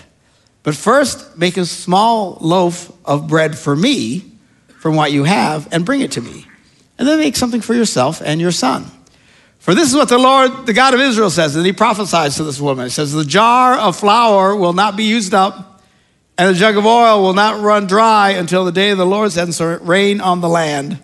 But 0.63 0.75
first, 0.75 1.37
make 1.37 1.57
a 1.57 1.65
small 1.65 2.37
loaf 2.39 2.91
of 3.05 3.27
bread 3.27 3.57
for 3.57 3.75
me 3.75 4.31
from 4.79 4.95
what 4.95 5.11
you 5.11 5.23
have 5.23 5.67
and 5.71 5.85
bring 5.85 6.01
it 6.01 6.11
to 6.13 6.21
me. 6.21 6.45
And 6.97 7.07
then 7.07 7.19
make 7.19 7.35
something 7.35 7.61
for 7.61 7.73
yourself 7.73 8.21
and 8.23 8.39
your 8.39 8.51
son. 8.51 8.85
For 9.59 9.75
this 9.75 9.89
is 9.89 9.95
what 9.95 10.09
the 10.09 10.17
Lord, 10.17 10.65
the 10.65 10.73
God 10.73 10.93
of 10.93 10.99
Israel, 10.99 11.29
says. 11.29 11.55
And 11.55 11.65
he 11.65 11.71
prophesies 11.71 12.35
to 12.37 12.43
this 12.43 12.59
woman. 12.59 12.85
He 12.85 12.89
says, 12.89 13.13
The 13.13 13.23
jar 13.23 13.77
of 13.77 13.95
flour 13.95 14.55
will 14.55 14.73
not 14.73 14.95
be 14.95 15.03
used 15.03 15.33
up, 15.33 15.83
and 16.37 16.49
the 16.49 16.59
jug 16.59 16.77
of 16.77 16.85
oil 16.85 17.21
will 17.21 17.33
not 17.33 17.61
run 17.61 17.85
dry 17.85 18.31
until 18.31 18.65
the 18.65 18.71
day 18.71 18.89
of 18.89 18.97
the 18.97 19.05
Lord 19.05 19.31
sends 19.31 19.61
rain 19.61 20.19
on 20.19 20.41
the 20.41 20.49
land. 20.49 20.99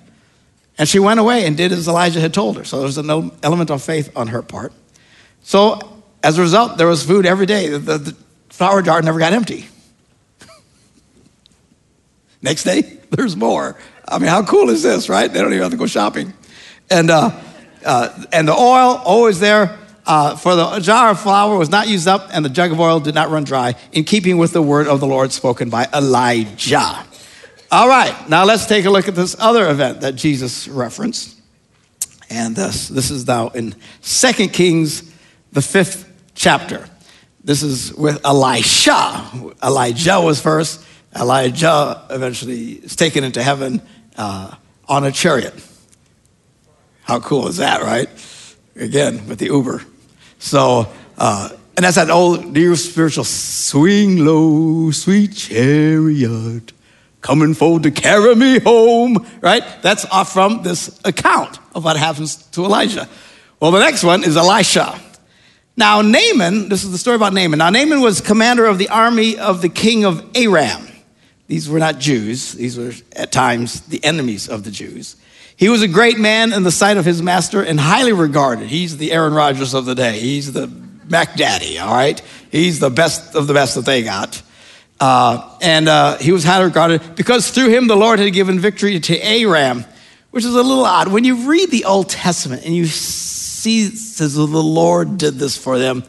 And 0.80 0.88
she 0.88 1.00
went 1.00 1.20
away 1.20 1.46
and 1.46 1.58
did 1.58 1.72
as 1.72 1.88
Elijah 1.88 2.20
had 2.20 2.34
told 2.34 2.58
her. 2.58 2.64
So 2.64 2.78
there 2.78 2.86
was 2.86 2.98
an 2.98 3.10
element 3.44 3.72
of 3.72 3.84
faith 3.84 4.12
on 4.16 4.28
her 4.28 4.42
part. 4.42 4.74
So 5.44 5.80
as 6.24 6.38
a 6.38 6.42
result, 6.42 6.78
there 6.78 6.88
was 6.88 7.04
food 7.04 7.26
every 7.26 7.46
day. 7.46 7.70
The, 7.70 7.98
the, 7.98 8.18
flour 8.58 8.82
jar 8.82 9.00
never 9.04 9.20
got 9.20 9.34
empty. 9.34 9.68
Next 12.42 12.64
day, 12.64 12.82
there's 13.12 13.36
more. 13.36 13.78
I 14.08 14.18
mean, 14.18 14.30
how 14.30 14.44
cool 14.44 14.70
is 14.70 14.82
this, 14.82 15.10
right? 15.10 15.32
They 15.32 15.40
don't 15.40 15.54
even 15.54 15.62
have 15.62 15.72
to 15.72 15.78
go 15.78 15.86
shopping. 15.86 16.34
And, 16.90 17.12
uh, 17.12 17.40
uh, 17.86 18.24
and 18.34 18.48
the 18.48 18.54
oil 18.54 19.00
always 19.06 19.40
there. 19.40 19.78
Uh, 20.08 20.38
for 20.38 20.56
the 20.56 20.80
jar 20.80 21.10
of 21.10 21.20
flour 21.20 21.58
was 21.58 21.70
not 21.70 21.90
used 21.90 22.08
up, 22.08 22.30
and 22.32 22.44
the 22.44 22.50
jug 22.50 22.72
of 22.72 22.80
oil 22.80 23.02
did 23.02 23.14
not 23.14 23.30
run 23.30 23.44
dry, 23.44 23.76
in 23.92 24.06
keeping 24.06 24.38
with 24.38 24.54
the 24.54 24.62
word 24.62 24.88
of 24.88 25.02
the 25.02 25.06
Lord 25.06 25.34
spoken 25.34 25.70
by 25.70 25.86
Elijah. 25.94 27.06
All 27.70 27.90
right, 27.90 28.30
now 28.30 28.46
let's 28.46 28.66
take 28.66 28.86
a 28.86 28.90
look 28.90 29.10
at 29.10 29.16
this 29.16 29.36
other 29.38 29.70
event 29.70 30.02
that 30.02 30.16
Jesus 30.16 30.70
referenced. 30.70 31.38
And 32.30 32.56
this, 32.56 32.88
this 32.88 33.12
is 33.12 33.28
now 33.28 33.50
in 33.50 33.76
2 34.02 34.48
Kings, 34.48 35.14
the 35.52 35.62
fifth 35.62 36.10
chapter. 36.36 36.88
This 37.48 37.64
is 37.64 37.94
with 37.94 38.26
Elisha. 38.26 39.26
Elijah 39.64 40.20
was 40.20 40.42
first. 40.42 40.84
Elijah 41.16 42.06
eventually 42.10 42.72
is 42.72 42.98
taken 42.98 43.24
into 43.24 43.42
heaven 43.42 43.82
uh, 44.18 44.54
on 44.90 45.06
a 45.06 45.14
chariot. 45.14 45.54
How 47.04 47.22
cool 47.22 47.48
is 47.48 47.56
that, 47.56 47.82
right? 47.82 48.10
Again, 48.76 49.30
with 49.30 49.40
the 49.40 49.46
Uber. 49.46 49.82
So, 50.40 50.90
uh, 51.18 51.50
and 51.78 51.86
that's 51.86 51.96
that 51.96 52.10
old 52.10 52.48
new 52.48 52.76
spiritual 52.76 53.24
swing 53.24 54.26
low, 54.26 54.92
sweet 54.92 55.34
chariot, 55.34 56.74
coming 57.22 57.54
forward 57.54 57.84
to 57.84 57.92
carry 57.92 58.36
me 58.36 58.60
home, 58.60 59.26
right? 59.40 59.64
That's 59.82 60.04
off 60.08 60.34
from 60.34 60.64
this 60.64 61.00
account 61.06 61.60
of 61.74 61.86
what 61.86 61.96
happens 61.96 62.36
to 62.48 62.66
Elijah. 62.66 63.08
Well, 63.62 63.72
the 63.72 63.80
next 63.80 64.04
one 64.04 64.26
is 64.26 64.36
Elisha. 64.36 65.00
Now, 65.78 66.02
Naaman, 66.02 66.70
this 66.70 66.84
is 66.84 66.92
the 66.92 66.98
story 66.98 67.16
about 67.16 67.34
Naaman. 67.34 67.60
Now, 67.60 67.70
Naaman 67.70 68.02
was 68.02 68.20
commander 68.20 68.66
of 68.66 68.80
the 68.80 68.90
army 68.90 69.38
of 69.38 69.62
the 69.62 69.70
king 69.70 70.06
of 70.06 70.26
Aram. 70.36 70.88
These 71.46 71.70
were 71.70 71.78
not 71.78 72.00
Jews, 72.00 72.54
these 72.54 72.78
were 72.78 72.92
at 73.16 73.32
times 73.32 73.82
the 73.82 74.04
enemies 74.04 74.50
of 74.50 74.64
the 74.64 74.72
Jews. 74.72 75.16
He 75.56 75.70
was 75.70 75.84
a 75.84 75.88
great 75.88 76.20
man 76.20 76.52
in 76.52 76.64
the 76.64 76.72
sight 76.72 76.98
of 76.98 77.06
his 77.06 77.22
master 77.22 77.64
and 77.64 77.80
highly 77.80 78.12
regarded. 78.12 78.68
He's 78.70 78.98
the 78.98 79.12
Aaron 79.12 79.34
Rodgers 79.34 79.74
of 79.76 79.86
the 79.86 79.96
day. 79.96 80.20
He's 80.20 80.52
the 80.52 80.68
Mac 81.08 81.36
Daddy, 81.36 81.78
all 81.78 81.94
right? 81.94 82.20
He's 82.52 82.80
the 82.80 82.90
best 82.90 83.36
of 83.36 83.48
the 83.48 83.54
best 83.54 83.76
that 83.76 83.86
they 83.86 84.02
got. 84.02 84.42
Uh, 85.00 85.58
and 85.62 85.88
uh, 85.88 86.18
he 86.18 86.32
was 86.32 86.44
highly 86.44 86.66
regarded 86.66 87.16
because 87.16 87.52
through 87.52 87.70
him 87.70 87.88
the 87.88 87.96
Lord 87.96 88.20
had 88.20 88.34
given 88.34 88.60
victory 88.60 89.00
to 89.00 89.18
Aram, 89.20 89.86
which 90.32 90.44
is 90.44 90.54
a 90.54 90.62
little 90.62 90.86
odd. 90.86 91.08
When 91.08 91.24
you 91.24 91.50
read 91.50 91.70
the 91.70 91.86
Old 91.86 92.10
Testament 92.10 92.66
and 92.66 92.76
you 92.76 92.86
see 93.58 93.90
says 93.90 94.36
the 94.36 94.46
Lord 94.46 95.18
did 95.18 95.36
this 95.36 95.58
for 95.58 95.80
them, 95.80 96.04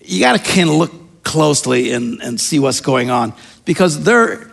you 0.00 0.20
got 0.20 0.38
to 0.38 0.52
kind 0.52 0.68
of 0.68 0.76
look 0.76 1.22
closely 1.22 1.92
and, 1.92 2.20
and 2.20 2.40
see 2.40 2.58
what's 2.58 2.80
going 2.80 3.10
on 3.10 3.32
because 3.64 4.04
they're 4.04 4.50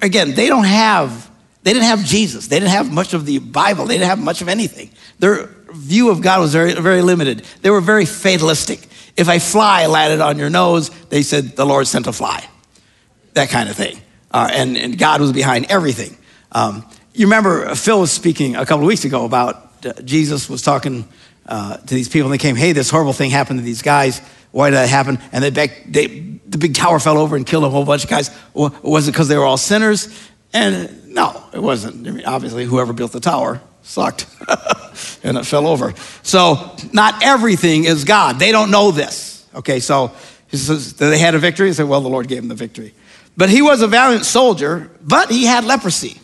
again 0.00 0.34
they 0.34 0.48
don't 0.48 0.64
have 0.64 1.30
they 1.62 1.72
didn't 1.72 1.86
have 1.86 2.04
Jesus. 2.04 2.48
They 2.48 2.58
didn't 2.58 2.72
have 2.72 2.92
much 2.92 3.14
of 3.14 3.24
the 3.24 3.38
Bible. 3.38 3.86
They 3.86 3.94
didn't 3.94 4.08
have 4.08 4.18
much 4.18 4.42
of 4.42 4.48
anything. 4.48 4.90
Their 5.20 5.46
view 5.72 6.10
of 6.10 6.20
God 6.20 6.40
was 6.40 6.52
very, 6.52 6.74
very 6.74 7.02
limited. 7.02 7.44
They 7.62 7.70
were 7.70 7.80
very 7.80 8.04
fatalistic. 8.04 8.88
If 9.16 9.28
a 9.28 9.38
fly 9.38 9.86
landed 9.86 10.20
on 10.20 10.38
your 10.38 10.50
nose, 10.50 10.90
they 11.08 11.22
said 11.22 11.56
the 11.56 11.64
Lord 11.64 11.86
sent 11.86 12.06
a 12.06 12.12
fly. 12.12 12.44
That 13.34 13.48
kind 13.50 13.68
of 13.68 13.76
thing. 13.76 14.00
Uh, 14.30 14.48
and, 14.52 14.76
and 14.76 14.98
God 14.98 15.20
was 15.20 15.32
behind 15.32 15.66
everything. 15.68 16.16
Um, 16.50 16.84
you 17.14 17.26
remember 17.26 17.74
Phil 17.74 18.00
was 18.00 18.10
speaking 18.10 18.56
a 18.56 18.66
couple 18.66 18.84
of 18.84 18.88
weeks 18.88 19.04
ago 19.04 19.24
about 19.24 19.86
uh, 19.86 19.92
Jesus 20.02 20.48
was 20.48 20.62
talking 20.62 21.06
uh, 21.52 21.76
to 21.76 21.94
these 21.94 22.08
people, 22.08 22.32
and 22.32 22.32
they 22.32 22.42
came, 22.42 22.56
hey, 22.56 22.72
this 22.72 22.88
horrible 22.88 23.12
thing 23.12 23.30
happened 23.30 23.58
to 23.58 23.64
these 23.64 23.82
guys. 23.82 24.22
Why 24.52 24.70
did 24.70 24.76
that 24.76 24.88
happen? 24.88 25.18
And 25.32 25.44
they, 25.44 25.66
they, 25.86 26.06
the 26.46 26.56
big 26.56 26.74
tower 26.74 26.98
fell 26.98 27.18
over 27.18 27.36
and 27.36 27.46
killed 27.46 27.64
a 27.64 27.68
whole 27.68 27.84
bunch 27.84 28.04
of 28.04 28.10
guys. 28.10 28.30
Was 28.54 29.06
it 29.06 29.12
because 29.12 29.28
they 29.28 29.36
were 29.36 29.44
all 29.44 29.58
sinners? 29.58 30.08
And 30.54 31.12
no, 31.14 31.44
it 31.52 31.60
wasn't. 31.60 32.08
I 32.08 32.10
mean, 32.10 32.24
obviously, 32.24 32.64
whoever 32.64 32.94
built 32.94 33.12
the 33.12 33.20
tower 33.20 33.60
sucked. 33.82 34.26
and 35.22 35.36
it 35.36 35.44
fell 35.44 35.66
over. 35.66 35.92
So, 36.22 36.74
not 36.90 37.22
everything 37.22 37.84
is 37.84 38.04
God. 38.04 38.38
They 38.38 38.50
don't 38.50 38.70
know 38.70 38.90
this. 38.90 39.46
Okay, 39.54 39.80
so 39.80 40.10
he 40.48 40.56
says, 40.56 40.94
they 40.94 41.18
had 41.18 41.34
a 41.34 41.38
victory. 41.38 41.66
He 41.66 41.74
said, 41.74 41.86
well, 41.86 42.00
the 42.00 42.08
Lord 42.08 42.28
gave 42.28 42.38
him 42.38 42.48
the 42.48 42.54
victory. 42.54 42.94
But 43.36 43.50
he 43.50 43.60
was 43.60 43.82
a 43.82 43.88
valiant 43.88 44.24
soldier, 44.24 44.90
but 45.02 45.30
he 45.30 45.44
had 45.44 45.64
leprosy. 45.64 46.18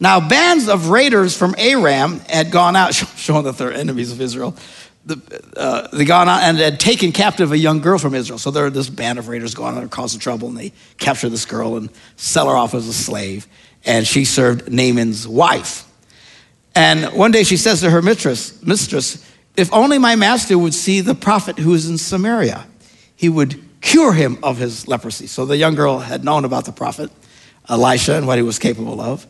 Now, 0.00 0.26
bands 0.26 0.66
of 0.66 0.88
raiders 0.88 1.36
from 1.36 1.54
Aram 1.58 2.20
had 2.20 2.50
gone 2.50 2.74
out, 2.74 2.94
showing 3.16 3.44
that 3.44 3.58
they're 3.58 3.72
enemies 3.72 4.10
of 4.10 4.20
Israel. 4.20 4.56
The, 5.04 5.42
uh, 5.56 5.88
they 5.94 6.04
gone 6.04 6.28
out 6.28 6.42
and 6.42 6.58
had 6.58 6.80
taken 6.80 7.12
captive 7.12 7.52
a 7.52 7.58
young 7.58 7.80
girl 7.80 7.98
from 7.98 8.14
Israel. 8.14 8.38
So 8.38 8.50
there 8.50 8.68
this 8.70 8.88
band 8.88 9.18
of 9.18 9.28
raiders 9.28 9.54
going 9.54 9.76
out 9.76 9.82
and 9.82 9.90
causing 9.90 10.20
trouble, 10.20 10.48
and 10.48 10.56
they 10.56 10.72
capture 10.98 11.28
this 11.28 11.44
girl 11.44 11.76
and 11.76 11.90
sell 12.16 12.48
her 12.48 12.56
off 12.56 12.74
as 12.74 12.86
a 12.86 12.92
slave. 12.92 13.46
And 13.84 14.06
she 14.06 14.24
served 14.24 14.70
Naaman's 14.70 15.26
wife. 15.28 15.86
And 16.74 17.06
one 17.12 17.30
day 17.30 17.44
she 17.44 17.56
says 17.56 17.80
to 17.80 17.90
her 17.90 18.02
mistress, 18.02 18.62
mistress, 18.62 19.26
if 19.56 19.72
only 19.72 19.98
my 19.98 20.16
master 20.16 20.56
would 20.56 20.74
see 20.74 21.00
the 21.00 21.14
prophet 21.14 21.58
who 21.58 21.74
is 21.74 21.88
in 21.88 21.98
Samaria, 21.98 22.66
he 23.16 23.28
would 23.28 23.62
cure 23.80 24.12
him 24.12 24.38
of 24.42 24.58
his 24.58 24.86
leprosy. 24.86 25.26
So 25.26 25.44
the 25.44 25.56
young 25.56 25.74
girl 25.74 25.98
had 25.98 26.24
known 26.24 26.44
about 26.44 26.66
the 26.66 26.72
prophet, 26.72 27.10
Elisha, 27.68 28.16
and 28.16 28.26
what 28.26 28.38
he 28.38 28.42
was 28.42 28.58
capable 28.58 29.00
of. 29.00 29.26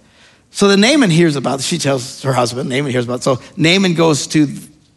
So 0.50 0.68
the 0.68 0.76
Naaman 0.76 1.10
hears 1.10 1.36
about 1.36 1.60
it. 1.60 1.62
She 1.62 1.78
tells 1.78 2.22
her 2.22 2.32
husband, 2.32 2.68
Naaman 2.68 2.90
hears 2.90 3.04
about 3.04 3.20
it. 3.20 3.22
So 3.22 3.38
Naaman 3.56 3.94
goes 3.94 4.26
to 4.28 4.48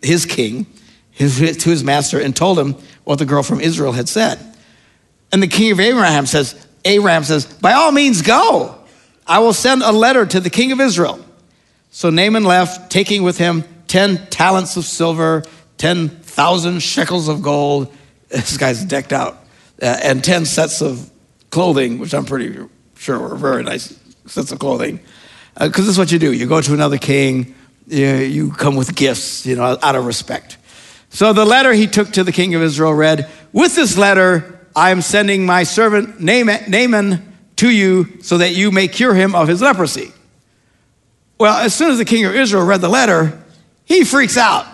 his 0.02 0.26
king, 0.26 0.66
his, 1.12 1.38
to 1.58 1.70
his 1.70 1.84
master, 1.84 2.20
and 2.20 2.36
told 2.36 2.58
him 2.58 2.76
what 3.04 3.20
the 3.20 3.26
girl 3.26 3.44
from 3.44 3.62
Israel 3.62 3.92
had 3.92 4.10
said. 4.10 4.40
And 5.32 5.42
the 5.42 5.48
king 5.48 5.72
of 5.72 5.80
Abraham 5.80 6.26
says, 6.26 6.68
Abraham 6.86 7.24
says, 7.24 7.46
by 7.46 7.74
all 7.74 7.92
means 7.92 8.22
go. 8.22 8.76
I 9.26 9.40
will 9.40 9.54
send 9.54 9.84
a 9.84 9.92
letter 9.92 10.26
to 10.26 10.40
the 10.40 10.50
king 10.50 10.72
of 10.72 10.82
Israel. 10.82 11.24
So 11.92 12.10
Naaman 12.10 12.44
left, 12.44 12.92
taking 12.92 13.24
with 13.24 13.38
him 13.38 13.64
10 13.88 14.28
talents 14.28 14.76
of 14.76 14.86
silver, 14.86 15.44
10,000 15.78 16.82
shekels 16.82 17.28
of 17.28 17.42
gold. 17.42 17.94
This 18.30 18.58
guy's 18.58 18.84
decked 18.84 19.14
out. 19.14 19.36
Uh, 19.80 19.96
and 20.02 20.24
10 20.24 20.46
sets 20.46 20.82
of 20.82 21.12
clothing, 21.52 22.00
which 22.00 22.16
I'm 22.16 22.26
pretty 22.26 22.68
sure 22.98 23.20
were 23.20 23.36
very 23.36 23.62
nice 23.62 23.96
sets 24.26 24.52
of 24.52 24.58
clothing. 24.58 25.00
Because 25.54 25.80
uh, 25.80 25.82
this 25.82 25.88
is 25.90 25.98
what 25.98 26.12
you 26.12 26.20
do 26.20 26.32
you 26.32 26.48
go 26.48 26.62
to 26.62 26.74
another 26.74 26.98
king, 26.98 27.56
you, 27.88 28.08
you 28.08 28.52
come 28.52 28.76
with 28.76 28.96
gifts, 28.96 29.46
you 29.46 29.56
know, 29.56 29.78
out 29.82 29.96
of 29.96 30.06
respect. 30.06 30.58
So 31.10 31.32
the 31.32 31.46
letter 31.46 31.74
he 31.74 31.86
took 31.86 32.12
to 32.14 32.24
the 32.24 32.32
king 32.32 32.56
of 32.56 32.62
Israel 32.62 32.94
read, 32.94 33.30
With 33.52 33.76
this 33.76 33.98
letter, 33.98 34.68
I 34.76 34.90
am 34.90 35.02
sending 35.02 35.46
my 35.46 35.64
servant 35.64 36.20
Naaman 36.20 37.34
to 37.58 37.70
you 37.70 38.22
so 38.22 38.40
that 38.40 38.56
you 38.56 38.72
may 38.72 38.88
cure 38.88 39.14
him 39.14 39.36
of 39.36 39.48
his 39.48 39.62
leprosy. 39.62 40.12
Well, 41.40 41.56
as 41.58 41.76
soon 41.76 41.92
as 41.92 41.98
the 41.98 42.06
king 42.06 42.26
of 42.26 42.34
Israel 42.34 42.66
read 42.66 42.82
the 42.82 42.90
letter, 42.90 43.44
he 43.86 44.04
freaks 44.04 44.38
out 44.38 44.66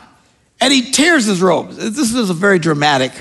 and 0.61 0.71
he 0.71 0.91
tears 0.91 1.25
his 1.25 1.41
robes. 1.41 1.75
This 1.75 2.13
is 2.13 2.29
a 2.29 2.33
very 2.33 2.59
dramatic. 2.59 3.11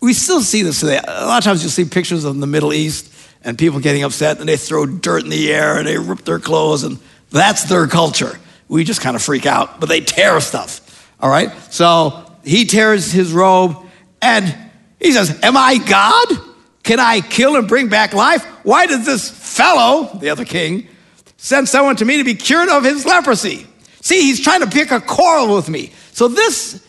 We 0.00 0.12
still 0.12 0.40
see 0.40 0.62
this 0.62 0.80
today. 0.80 1.00
A 1.06 1.26
lot 1.26 1.38
of 1.38 1.44
times 1.44 1.62
you'll 1.62 1.70
see 1.70 1.84
pictures 1.84 2.24
of 2.24 2.38
the 2.38 2.46
Middle 2.46 2.72
East 2.72 3.12
and 3.44 3.58
people 3.58 3.80
getting 3.80 4.02
upset 4.02 4.40
and 4.40 4.48
they 4.48 4.56
throw 4.56 4.86
dirt 4.86 5.24
in 5.24 5.30
the 5.30 5.52
air 5.52 5.78
and 5.78 5.86
they 5.86 5.98
rip 5.98 6.24
their 6.24 6.38
clothes 6.38 6.82
and 6.82 6.98
that's 7.30 7.64
their 7.64 7.86
culture. 7.86 8.38
We 8.68 8.84
just 8.84 9.00
kind 9.00 9.16
of 9.16 9.22
freak 9.22 9.46
out, 9.46 9.80
but 9.80 9.88
they 9.88 10.00
tear 10.00 10.40
stuff. 10.40 10.84
All 11.20 11.30
right? 11.30 11.50
So 11.72 12.30
he 12.44 12.64
tears 12.64 13.12
his 13.12 13.32
robe 13.32 13.76
and 14.20 14.56
he 15.00 15.12
says, 15.12 15.38
Am 15.42 15.56
I 15.56 15.78
God? 15.78 16.44
Can 16.82 17.00
I 17.00 17.20
kill 17.20 17.56
and 17.56 17.68
bring 17.68 17.88
back 17.88 18.14
life? 18.14 18.44
Why 18.64 18.86
does 18.86 19.04
this 19.04 19.30
fellow, 19.30 20.18
the 20.18 20.30
other 20.30 20.44
king, 20.44 20.88
send 21.36 21.68
someone 21.68 21.96
to 21.96 22.04
me 22.04 22.18
to 22.18 22.24
be 22.24 22.34
cured 22.34 22.68
of 22.68 22.84
his 22.84 23.04
leprosy? 23.04 23.66
See, 24.00 24.22
he's 24.22 24.40
trying 24.40 24.60
to 24.60 24.66
pick 24.66 24.90
a 24.90 25.00
quarrel 25.00 25.54
with 25.54 25.68
me. 25.68 25.92
So 26.12 26.28
this, 26.28 26.86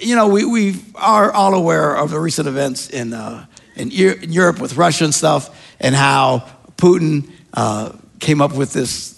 you 0.00 0.16
know, 0.16 0.28
we, 0.28 0.44
we 0.44 0.76
are 0.96 1.30
all 1.32 1.54
aware 1.54 1.96
of 1.96 2.10
the 2.10 2.18
recent 2.18 2.48
events 2.48 2.90
in, 2.90 3.12
uh, 3.12 3.46
in, 3.78 3.90
in 3.90 4.32
Europe 4.32 4.60
with 4.60 4.76
Russia 4.76 5.04
and 5.04 5.14
stuff, 5.14 5.76
and 5.80 5.94
how 5.94 6.48
Putin 6.76 7.30
uh, 7.54 7.92
came 8.20 8.40
up 8.40 8.54
with 8.54 8.72
this 8.72 9.12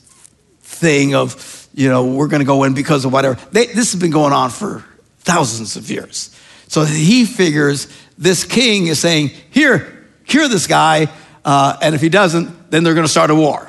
thing 0.62 1.14
of, 1.14 1.68
you 1.74 1.88
know, 1.88 2.06
we're 2.06 2.28
going 2.28 2.40
to 2.40 2.46
go 2.46 2.64
in 2.64 2.74
because 2.74 3.04
of 3.04 3.12
whatever. 3.12 3.38
They, 3.52 3.66
this 3.66 3.92
has 3.92 4.00
been 4.00 4.10
going 4.10 4.32
on 4.32 4.50
for 4.50 4.84
thousands 5.20 5.76
of 5.76 5.90
years. 5.90 6.36
So 6.68 6.84
he 6.84 7.24
figures 7.24 7.88
this 8.16 8.44
king 8.44 8.86
is 8.86 8.98
saying, 8.98 9.30
here, 9.50 10.06
cure 10.26 10.48
this 10.48 10.66
guy, 10.66 11.08
uh, 11.44 11.76
and 11.82 11.94
if 11.94 12.00
he 12.00 12.08
doesn't, 12.08 12.70
then 12.70 12.84
they're 12.84 12.94
going 12.94 13.06
to 13.06 13.10
start 13.10 13.30
a 13.30 13.34
war. 13.34 13.68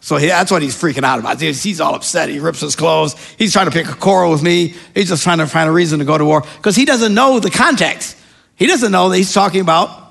So 0.00 0.16
he, 0.16 0.26
that's 0.26 0.50
what 0.50 0.62
he's 0.62 0.76
freaking 0.76 1.04
out 1.04 1.20
about. 1.20 1.40
He's, 1.40 1.62
he's, 1.62 1.80
all 1.80 1.94
upset. 1.94 2.28
He 2.28 2.40
rips 2.40 2.60
his 2.60 2.74
clothes. 2.74 3.14
He's 3.38 3.52
trying 3.52 3.66
to 3.66 3.70
pick 3.70 3.86
a 3.88 3.94
quarrel 3.94 4.32
with 4.32 4.42
me. 4.42 4.74
He's 4.94 5.08
just 5.08 5.22
trying 5.22 5.38
to 5.38 5.46
find 5.46 5.68
a 5.68 5.72
reason 5.72 6.00
to 6.00 6.04
go 6.04 6.18
to 6.18 6.24
war 6.24 6.42
because 6.56 6.74
he 6.74 6.84
doesn't 6.84 7.14
know 7.14 7.38
the 7.38 7.50
context. 7.50 8.16
He 8.56 8.66
doesn't 8.66 8.90
know 8.90 9.08
that 9.08 9.16
he's 9.16 9.32
talking 9.32 9.60
about 9.60 10.01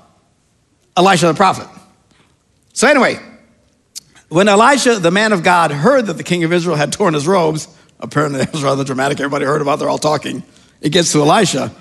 Elisha 0.96 1.26
the 1.26 1.34
prophet. 1.34 1.68
So, 2.72 2.88
anyway, 2.88 3.18
when 4.28 4.48
Elisha, 4.48 4.98
the 4.98 5.10
man 5.10 5.32
of 5.32 5.42
God, 5.42 5.70
heard 5.70 6.06
that 6.06 6.14
the 6.14 6.24
king 6.24 6.44
of 6.44 6.52
Israel 6.52 6.76
had 6.76 6.92
torn 6.92 7.14
his 7.14 7.26
robes, 7.26 7.68
apparently 8.00 8.40
that 8.40 8.52
was 8.52 8.62
rather 8.62 8.84
dramatic. 8.84 9.20
Everybody 9.20 9.44
heard 9.44 9.60
about 9.60 9.74
it. 9.74 9.78
They're 9.80 9.90
all 9.90 9.98
talking. 9.98 10.42
It 10.80 10.90
gets 10.90 11.12
to 11.12 11.20
Elisha. 11.20 11.72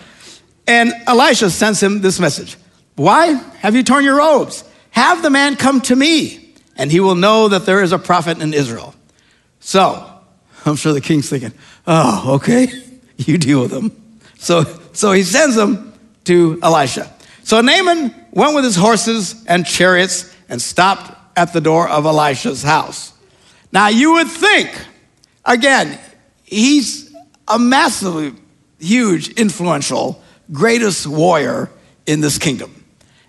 And 0.67 0.93
Elisha 1.07 1.49
sends 1.49 1.81
him 1.81 2.01
this 2.01 2.19
message 2.19 2.57
Why 2.95 3.27
have 3.59 3.75
you 3.75 3.83
torn 3.83 4.03
your 4.03 4.17
robes? 4.17 4.63
Have 4.91 5.21
the 5.21 5.29
man 5.29 5.55
come 5.55 5.81
to 5.81 5.95
me, 5.95 6.53
and 6.75 6.91
he 6.91 6.99
will 6.99 7.15
know 7.15 7.47
that 7.47 7.65
there 7.65 7.81
is 7.81 7.93
a 7.93 7.99
prophet 7.99 8.41
in 8.41 8.53
Israel. 8.53 8.93
So, 9.59 10.11
I'm 10.65 10.75
sure 10.75 10.93
the 10.93 11.01
king's 11.01 11.29
thinking, 11.29 11.53
Oh, 11.87 12.35
okay, 12.35 12.67
you 13.17 13.37
deal 13.37 13.61
with 13.61 13.71
him. 13.71 13.91
So, 14.37 14.65
so 14.93 15.11
he 15.11 15.23
sends 15.23 15.55
him 15.57 15.93
to 16.25 16.59
Elisha. 16.61 17.11
So 17.43 17.61
Naaman 17.61 18.13
went 18.31 18.55
with 18.55 18.63
his 18.63 18.75
horses 18.75 19.43
and 19.47 19.65
chariots 19.65 20.33
and 20.49 20.61
stopped 20.61 21.17
at 21.37 21.53
the 21.53 21.61
door 21.61 21.87
of 21.87 22.05
Elisha's 22.05 22.63
house. 22.63 23.13
Now, 23.71 23.87
you 23.87 24.13
would 24.13 24.27
think, 24.27 24.69
again, 25.45 25.97
he's 26.43 27.13
a 27.47 27.57
massively 27.57 28.33
huge, 28.79 29.29
influential, 29.29 30.21
greatest 30.51 31.07
warrior 31.07 31.69
in 32.05 32.21
this 32.21 32.37
kingdom. 32.37 32.83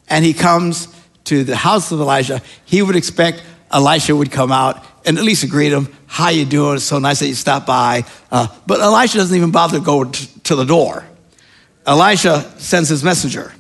And 0.09 0.25
he 0.25 0.33
comes 0.33 0.89
to 1.25 1.45
the 1.45 1.57
house 1.57 1.93
of 1.93 2.01
Elisha. 2.01 2.43
He 2.65 2.83
would 2.83 2.97
expect 2.97 3.43
Elisha 3.71 4.15
would 4.15 4.31
come 4.31 4.53
out 4.53 4.85
and 5.07 5.17
at 5.19 5.25
least 5.25 5.49
greet 5.49 5.73
him. 5.73 5.89
How 6.07 6.29
you 6.29 6.45
doing? 6.45 6.77
It's 6.77 6.85
so 6.85 6.99
nice 6.99 7.21
that 7.21 7.29
you 7.29 7.35
stopped 7.35 7.67
by. 7.67 8.05
Uh, 8.31 8.49
but 8.67 8.81
Elisha 8.81 9.19
doesn't 9.19 9.37
even 9.37 9.51
bother 9.51 9.79
to 9.79 9.85
go 9.85 10.05
t- 10.05 10.29
to 10.45 10.57
the 10.57 10.65
door. 10.65 11.05
Elisha 11.87 12.53
sends 12.59 12.89
his 12.89 13.03
messenger. 13.03 13.53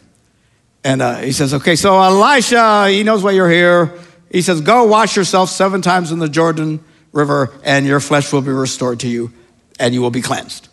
And 0.84 1.00
uh, 1.00 1.16
he 1.16 1.32
says, 1.32 1.54
okay, 1.54 1.76
so 1.76 2.00
Elisha, 2.00 2.88
he 2.88 3.04
knows 3.04 3.22
why 3.22 3.32
you're 3.32 3.50
here. 3.50 3.92
He 4.30 4.42
says, 4.42 4.62
Go 4.62 4.84
wash 4.84 5.16
yourself 5.16 5.50
seven 5.50 5.82
times 5.82 6.10
in 6.10 6.18
the 6.18 6.28
Jordan 6.28 6.82
River, 7.12 7.52
and 7.62 7.86
your 7.86 8.00
flesh 8.00 8.32
will 8.32 8.40
be 8.40 8.50
restored 8.50 9.00
to 9.00 9.08
you, 9.08 9.32
and 9.78 9.92
you 9.94 10.00
will 10.00 10.10
be 10.10 10.22
cleansed. 10.22 10.68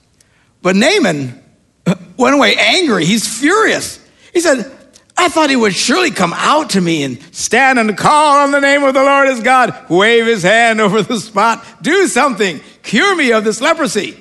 But 0.61 0.75
Naaman 0.77 1.43
went 2.17 2.35
away 2.35 2.55
angry. 2.57 3.05
He's 3.05 3.27
furious. 3.27 3.99
He 4.33 4.39
said, 4.39 4.71
I 5.17 5.27
thought 5.27 5.49
he 5.49 5.57
would 5.57 5.75
surely 5.75 6.11
come 6.11 6.33
out 6.33 6.71
to 6.71 6.81
me 6.81 7.03
and 7.03 7.21
stand 7.35 7.77
and 7.77 7.97
call 7.97 8.37
on 8.37 8.51
the 8.51 8.61
name 8.61 8.83
of 8.83 8.93
the 8.93 9.03
Lord 9.03 9.27
his 9.27 9.41
God, 9.41 9.89
wave 9.89 10.25
his 10.25 10.43
hand 10.43 10.79
over 10.81 11.01
the 11.01 11.19
spot, 11.19 11.65
do 11.81 12.07
something, 12.07 12.61
cure 12.81 13.15
me 13.15 13.33
of 13.33 13.43
this 13.43 13.59
leprosy. 13.59 14.17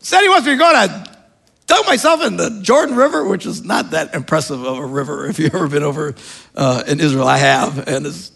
Said 0.00 0.22
he 0.22 0.28
wants 0.28 0.46
me 0.46 0.54
to 0.54 0.58
go 0.58 0.72
to 0.72 1.11
dunk 1.66 1.86
myself 1.86 2.22
in 2.22 2.36
the 2.36 2.60
Jordan 2.62 2.96
River, 2.96 3.24
which 3.24 3.46
is 3.46 3.64
not 3.64 3.90
that 3.90 4.14
impressive 4.14 4.64
of 4.64 4.78
a 4.78 4.86
river. 4.86 5.26
If 5.26 5.38
you've 5.38 5.54
ever 5.54 5.68
been 5.68 5.82
over 5.82 6.14
uh, 6.54 6.84
in 6.86 7.00
Israel, 7.00 7.26
I 7.26 7.38
have, 7.38 7.88
and 7.88 8.06
it's 8.06 8.32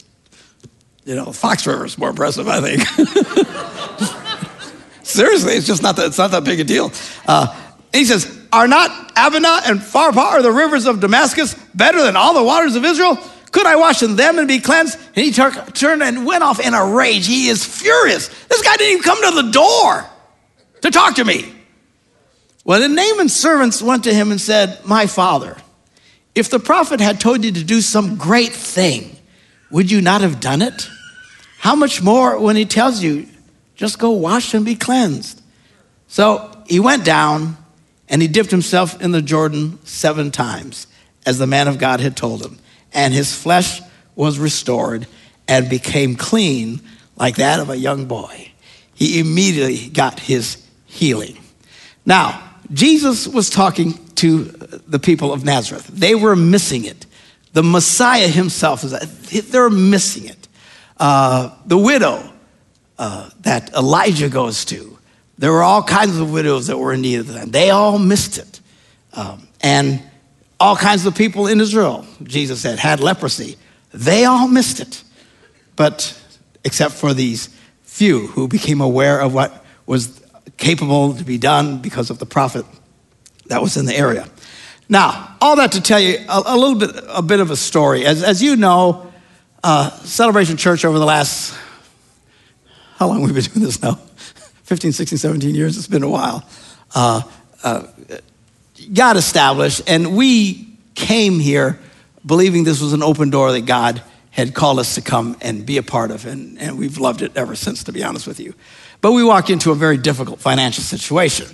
you 1.07 1.15
know, 1.15 1.33
Fox 1.33 1.67
River 1.67 1.87
is 1.87 1.97
more 1.97 2.11
impressive, 2.11 2.49
I 2.49 2.61
think. 2.61 2.83
Seriously, 5.05 5.53
it's 5.53 5.67
just 5.67 5.83
not 5.83 5.95
that, 5.97 6.07
it's 6.07 6.19
not 6.19 6.33
that 6.33 6.45
big 6.45 6.59
a 6.59 6.65
deal. 6.65 6.91
Uh, 7.27 7.55
he 7.95 8.05
says, 8.05 8.37
Are 8.53 8.67
not 8.67 9.13
Abana 9.17 9.61
and 9.67 9.79
Pharpar, 9.79 10.43
the 10.43 10.51
rivers 10.51 10.87
of 10.87 10.99
Damascus, 10.99 11.55
better 11.75 12.03
than 12.03 12.17
all 12.17 12.35
the 12.35 12.43
waters 12.43 12.75
of 12.75 12.85
Israel? 12.85 13.17
Could 13.53 13.67
I 13.67 13.77
wash 13.77 14.03
in 14.03 14.17
them 14.17 14.39
and 14.39 14.49
be 14.49 14.59
cleansed? 14.59 14.99
And 15.15 15.25
he 15.25 15.31
tur- 15.31 15.65
turned 15.73 16.03
and 16.03 16.27
went 16.27 16.43
off 16.43 16.59
in 16.59 16.75
a 16.75 16.85
rage. 16.85 17.29
He 17.29 17.47
is 17.47 17.65
furious. 17.65 18.29
This 18.49 18.63
guy 18.63 18.77
didn't 18.77 18.99
even 18.99 19.05
come 19.05 19.31
to 19.31 19.43
the 19.43 19.51
door 19.53 20.05
to 20.83 20.91
talk 20.91 21.15
to 21.15 21.25
me. 21.25 21.55
Well, 22.67 22.81
the 22.81 22.89
Naaman's 22.89 23.35
servants 23.35 23.81
went 23.81 24.03
to 24.05 24.13
him 24.13 24.33
and 24.33 24.41
said, 24.41 24.85
My 24.85 25.07
father, 25.07 25.57
if 26.35 26.51
the 26.51 26.59
prophet 26.59 27.01
had 27.01 27.21
told 27.21 27.45
you 27.45 27.53
to 27.53 27.63
do 27.63 27.81
some 27.81 28.17
great 28.17 28.53
thing, 28.53 29.17
would 29.71 29.89
you 29.89 30.03
not 30.03 30.23
have 30.23 30.41
done 30.41 30.63
it? 30.63 30.89
How 31.59 31.77
much 31.77 32.03
more 32.03 32.41
when 32.41 32.57
he 32.57 32.65
tells 32.65 33.01
you, 33.01 33.29
just 33.77 34.01
go 34.01 34.11
wash 34.11 34.53
and 34.53 34.65
be 34.65 34.75
cleansed? 34.75 35.41
So 36.09 36.65
he 36.67 36.81
went 36.81 37.05
down 37.05 37.57
and 38.09 38.21
he 38.21 38.27
dipped 38.27 38.51
himself 38.51 39.01
in 39.01 39.13
the 39.13 39.23
Jordan 39.23 39.79
seven 39.85 40.33
times, 40.33 40.89
as 41.25 41.39
the 41.39 41.47
man 41.47 41.69
of 41.69 41.79
God 41.79 42.01
had 42.01 42.17
told 42.17 42.45
him. 42.45 42.59
And 42.93 43.15
his 43.15 43.33
flesh 43.33 43.81
was 44.17 44.41
restored 44.41 45.07
and 45.47 45.71
became 45.71 46.17
clean 46.17 46.81
like 47.15 47.37
that 47.37 47.61
of 47.61 47.71
a 47.71 47.79
young 47.79 48.07
boy. 48.07 48.51
He 48.93 49.21
immediately 49.21 49.89
got 49.89 50.19
his 50.19 50.67
healing. 50.87 51.39
Now, 52.05 52.43
Jesus 52.73 53.27
was 53.29 53.51
talking 53.51 53.95
to 54.17 54.45
the 54.45 54.99
people 54.99 55.33
of 55.33 55.45
Nazareth. 55.45 55.87
They 55.87 56.15
were 56.15 56.37
missing 56.37 56.85
it. 56.85 57.07
The 57.53 57.63
Messiah 57.63 58.29
himself 58.29 58.85
is 58.85 59.51
they're 59.51 59.71
missing 59.71 60.27
it. 60.27 60.49
Uh, 60.99 61.51
the 61.67 61.79
widow 61.79 62.33
uh, 62.99 63.31
that 63.41 63.73
Elijah 63.75 64.29
goes 64.29 64.65
to, 64.67 64.99
there 65.39 65.53
were 65.53 65.63
all 65.63 65.83
kinds 65.83 66.19
of 66.19 66.33
widows 66.33 66.67
that 66.69 66.79
were 66.79 66.93
in 66.93 67.03
need 67.03 67.21
of 67.21 67.29
that. 67.29 67.53
They 67.53 67.71
all 67.71 67.99
missed 67.99 68.39
it. 68.39 68.61
Um, 69.13 69.47
and 69.61 70.03
all 70.59 70.77
kinds 70.77 71.05
of 71.07 71.15
people 71.15 71.47
in 71.47 71.61
Israel, 71.61 72.07
Jesus 72.23 72.61
said, 72.61 72.79
had 72.79 73.01
leprosy. 73.01 73.57
They 73.93 74.25
all 74.25 74.49
missed 74.49 74.81
it. 74.81 75.03
But 75.77 76.19
except 76.65 76.95
for 76.95 77.13
these 77.13 77.51
few 77.83 78.27
who 78.29 78.49
became 78.49 78.81
aware 78.81 79.21
of 79.21 79.35
what 79.35 79.65
was 79.87 80.23
capable 80.57 81.15
to 81.15 81.25
be 81.25 81.39
done 81.39 81.79
because 81.79 82.11
of 82.11 82.19
the 82.19 82.27
prophet 82.27 82.65
that 83.47 83.63
was 83.63 83.77
in 83.77 83.87
the 83.87 83.97
area. 83.97 84.27
Now, 84.89 85.37
all 85.41 85.57
that 85.57 85.73
to 85.73 85.81
tell 85.81 86.01
you 86.01 86.19
a, 86.29 86.43
a 86.47 86.57
little 86.57 86.77
bit, 86.77 86.91
a 87.09 87.23
bit 87.23 87.41
of 87.41 87.51
a 87.51 87.57
story. 87.57 88.07
As, 88.07 88.23
as 88.23 88.43
you 88.43 88.57
know, 88.57 89.13
uh, 89.65 89.91
Celebration 89.99 90.57
Church 90.57 90.85
over 90.85 90.99
the 90.99 91.05
last, 91.05 91.57
how 92.97 93.09
long 93.09 93.23
we've 93.23 93.35
we 93.35 93.41
been 93.41 93.51
doing 93.51 93.67
this 93.67 93.83
now? 93.83 93.95
15, 94.65 94.93
16, 94.93 95.19
17 95.19 95.55
years, 95.55 95.77
it's 95.77 95.87
been 95.87 96.03
a 96.03 96.09
while. 96.09 96.45
Uh, 96.95 97.23
uh, 97.63 97.87
got 98.93 99.17
established, 99.17 99.83
and 99.87 100.17
we 100.17 100.69
came 100.95 101.39
here 101.39 101.79
believing 102.25 102.65
this 102.65 102.81
was 102.81 102.93
an 102.93 103.03
open 103.03 103.31
door 103.31 103.53
that 103.53 103.67
God 103.67 104.03
had 104.31 104.55
called 104.55 104.79
us 104.79 104.97
to 104.97 105.01
come 105.01 105.37
and 105.41 105.65
be 105.65 105.79
a 105.79 105.83
part 105.83 106.11
of, 106.11 106.27
and, 106.27 106.59
and 106.59 106.79
we've 106.79 106.99
loved 106.99 107.23
it 107.23 107.33
ever 107.37 107.55
since, 107.57 107.85
to 107.85 107.93
be 107.93 108.05
honest 108.05 108.27
with 108.27 108.39
you. 108.39 108.55
But 109.07 109.13
we 109.13 109.23
walked 109.23 109.51
into 109.51 109.71
a 109.71 109.77
very 109.77 109.99
difficult 109.99 110.41
financial 110.41 110.83
situation, 110.83 111.47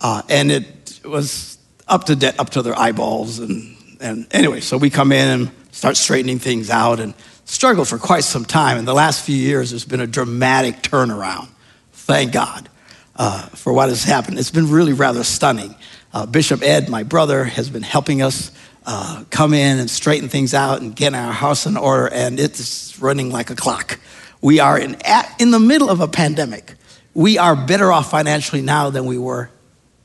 uh, 0.00 0.22
and 0.28 0.50
it 0.50 1.00
was 1.04 1.56
up 1.86 2.06
to 2.06 2.16
debt, 2.16 2.40
up 2.40 2.50
to 2.50 2.62
their 2.62 2.76
eyeballs, 2.76 3.38
and, 3.38 3.76
and 4.00 4.26
anyway, 4.32 4.58
so 4.58 4.76
we 4.76 4.90
come 4.90 5.12
in 5.12 5.28
and 5.28 5.50
start 5.70 5.96
straightening 5.96 6.40
things 6.40 6.70
out, 6.70 6.98
and 6.98 7.14
struggle 7.44 7.84
for 7.84 7.98
quite 7.98 8.24
some 8.24 8.44
time. 8.44 8.78
In 8.78 8.84
the 8.84 8.94
last 8.94 9.24
few 9.24 9.36
years, 9.36 9.70
there's 9.70 9.84
been 9.84 10.00
a 10.00 10.08
dramatic 10.08 10.82
turnaround. 10.82 11.46
Thank 11.92 12.32
God 12.32 12.68
uh, 13.14 13.42
for 13.50 13.72
what 13.72 13.90
has 13.90 14.02
happened. 14.02 14.40
It's 14.40 14.50
been 14.50 14.68
really 14.68 14.92
rather 14.92 15.22
stunning. 15.22 15.76
Uh, 16.12 16.26
Bishop 16.26 16.64
Ed, 16.64 16.88
my 16.88 17.04
brother, 17.04 17.44
has 17.44 17.70
been 17.70 17.84
helping 17.84 18.22
us 18.22 18.50
uh, 18.86 19.22
come 19.30 19.54
in 19.54 19.78
and 19.78 19.88
straighten 19.88 20.28
things 20.28 20.52
out 20.52 20.80
and 20.80 20.96
get 20.96 21.14
our 21.14 21.32
house 21.32 21.64
in 21.64 21.76
order, 21.76 22.08
and 22.12 22.40
it's 22.40 22.98
running 22.98 23.30
like 23.30 23.50
a 23.50 23.54
clock. 23.54 24.00
We 24.40 24.58
are 24.58 24.76
in, 24.76 24.96
at, 25.04 25.32
in 25.40 25.52
the 25.52 25.60
middle 25.60 25.90
of 25.90 26.00
a 26.00 26.08
pandemic. 26.08 26.74
We 27.18 27.36
are 27.36 27.56
better 27.56 27.90
off 27.90 28.12
financially 28.12 28.62
now 28.62 28.90
than 28.90 29.04
we 29.04 29.18
were 29.18 29.50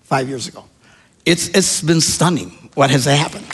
five 0.02 0.28
years 0.28 0.48
ago. 0.48 0.66
It's, 1.28 1.48
it's 1.50 1.80
been 1.80 2.02
stunning 2.02 2.50
what 2.74 2.90
has 2.90 3.06
happened. 3.06 3.46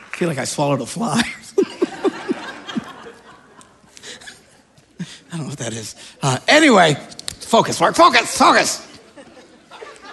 I 0.00 0.16
feel 0.16 0.28
like 0.28 0.38
I 0.38 0.44
swallowed 0.44 0.80
a 0.80 0.86
fly. 0.86 1.20
I 5.30 5.36
don't 5.36 5.40
know 5.40 5.48
what 5.48 5.58
that 5.58 5.74
is. 5.74 5.94
Uh, 6.22 6.38
anyway, 6.48 6.94
focus, 7.40 7.78
Mark, 7.78 7.96
focus, 7.96 8.38
focus. 8.38 8.98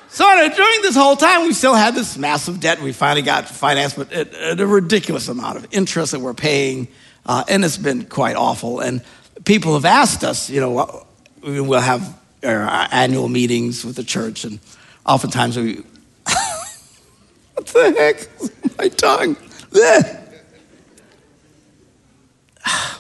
So 0.10 0.26
during 0.26 0.82
this 0.82 0.98
whole 0.98 1.16
time, 1.16 1.44
we 1.44 1.54
still 1.54 1.74
had 1.74 1.96
this 1.96 2.18
massive 2.18 2.60
debt. 2.60 2.82
We 2.82 2.92
finally 2.92 3.22
got 3.22 3.48
financed, 3.48 3.96
but 3.96 4.12
at 4.12 4.60
a 4.60 4.68
ridiculous 4.68 5.30
amount 5.30 5.56
of 5.56 5.68
interest 5.72 6.12
that 6.12 6.20
we're 6.20 6.34
paying, 6.34 6.90
uh, 7.26 7.44
and 7.48 7.64
it's 7.64 7.78
been 7.78 8.06
quite 8.06 8.36
awful. 8.36 8.80
And 8.80 9.02
people 9.46 9.74
have 9.74 9.86
asked 9.86 10.24
us, 10.24 10.50
you 10.50 10.60
know, 10.62 11.06
we'll 11.42 11.80
have 11.80 12.18
our 12.44 12.88
annual 12.92 13.30
meetings 13.30 13.86
with 13.86 13.96
the 13.96 14.04
church, 14.04 14.44
and 14.44 14.60
oftentimes 15.06 15.58
we, 15.58 15.76
what 17.54 17.68
the 17.68 17.94
heck, 17.98 18.78
my 18.78 18.90
tongue. 18.90 19.38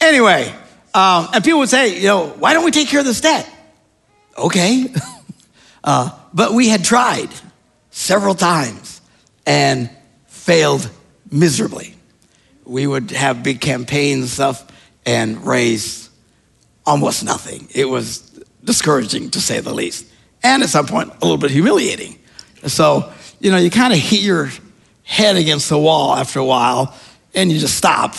anyway, 0.00 0.54
um, 0.94 1.28
and 1.32 1.44
people 1.44 1.60
would 1.60 1.68
say, 1.68 1.98
you 1.98 2.06
know, 2.06 2.28
why 2.28 2.52
don't 2.52 2.64
we 2.64 2.70
take 2.70 2.88
care 2.88 3.00
of 3.00 3.06
this 3.06 3.20
debt? 3.20 3.48
Okay. 4.36 4.86
uh, 5.84 6.10
but 6.32 6.52
we 6.52 6.68
had 6.68 6.84
tried 6.84 7.28
several 7.90 8.34
times 8.34 9.00
and 9.46 9.90
failed 10.26 10.88
miserably. 11.30 11.94
We 12.68 12.86
would 12.86 13.10
have 13.10 13.42
big 13.42 13.60
campaigns 13.60 14.20
and 14.20 14.28
stuff 14.28 14.66
and 15.04 15.44
raise 15.44 16.10
almost 16.86 17.24
nothing. 17.24 17.68
It 17.74 17.86
was 17.86 18.20
discouraging 18.62 19.30
to 19.30 19.40
say 19.40 19.60
the 19.60 19.74
least. 19.74 20.06
And 20.42 20.62
at 20.62 20.68
some 20.68 20.86
point, 20.86 21.10
a 21.10 21.24
little 21.24 21.38
bit 21.38 21.50
humiliating. 21.50 22.18
So, 22.66 23.12
you 23.40 23.50
know, 23.50 23.56
you 23.56 23.70
kind 23.70 23.92
of 23.92 23.98
hit 23.98 24.20
your 24.20 24.50
head 25.02 25.36
against 25.36 25.68
the 25.68 25.78
wall 25.78 26.14
after 26.14 26.38
a 26.38 26.44
while 26.44 26.94
and 27.34 27.50
you 27.50 27.58
just 27.58 27.76
stop 27.76 28.14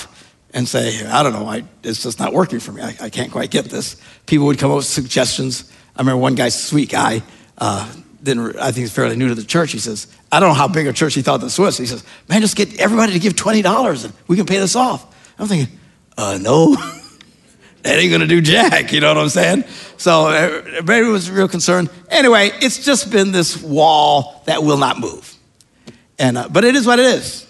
and 0.54 0.68
say, 0.68 1.06
I 1.06 1.22
don't 1.22 1.34
know, 1.34 1.46
I, 1.46 1.64
it's 1.84 2.02
just 2.02 2.20
not 2.20 2.34
working 2.34 2.60
for 2.60 2.72
me. 2.72 2.82
I, 2.82 2.96
I, 3.02 3.10
can't 3.10 3.32
quite 3.32 3.52
get 3.52 3.66
this. 3.66 3.98
People 4.26 4.48
would 4.48 4.58
come 4.58 4.72
up 4.72 4.78
with 4.78 4.86
suggestions. 4.86 5.72
I 5.96 6.02
remember 6.02 6.18
one 6.18 6.34
guy, 6.34 6.50
sweet 6.50 6.90
guy, 6.90 7.22
uh, 7.60 7.92
didn't, 8.24 8.58
I 8.58 8.66
think 8.66 8.78
he's 8.78 8.92
fairly 8.92 9.16
new 9.16 9.28
to 9.30 9.36
the 9.36 9.44
church. 9.44 9.72
He 9.72 9.80
says, 9.80 10.08
I 10.32 10.40
don't 10.40 10.50
know 10.50 10.56
how 10.56 10.68
big 10.68 10.88
a 10.88 10.94
church 10.94 11.14
he 11.14 11.22
thought 11.22 11.38
this 11.42 11.58
was. 11.58 11.78
He 11.78 11.86
says, 11.86 12.04
man, 12.28 12.42
just 12.42 12.56
get 12.56 12.80
everybody 12.80 13.14
to 13.14 13.20
give 13.20 13.34
$20 13.34 14.06
and 14.06 14.14
we 14.28 14.36
can 14.36 14.46
pay 14.46 14.60
this 14.60 14.76
off. 14.76 15.06
I'm 15.38 15.48
thinking, 15.48 15.78
uh, 16.18 16.38
no, 16.42 16.76
that 17.84 17.98
ain't 17.98 18.12
gonna 18.12 18.28
do 18.28 18.42
jack, 18.42 18.92
you 18.92 19.00
know 19.00 19.08
what 19.10 19.18
I'm 19.18 19.30
saying? 19.30 19.64
So 19.98 20.28
everybody 20.28 21.04
was 21.04 21.32
real 21.32 21.48
concerned. 21.48 21.90
Anyway, 22.10 22.52
it's 22.62 22.84
just 22.84 23.12
been 23.12 23.32
this 23.32 23.62
wall 23.62 24.44
that 24.46 24.64
will 24.64 24.78
not 24.78 25.00
move. 25.00 25.36
And, 26.18 26.38
uh, 26.38 26.50
but 26.50 26.66
it 26.66 26.76
is 26.76 26.86
what 26.86 27.00
it 27.00 27.06
is. 27.06 27.48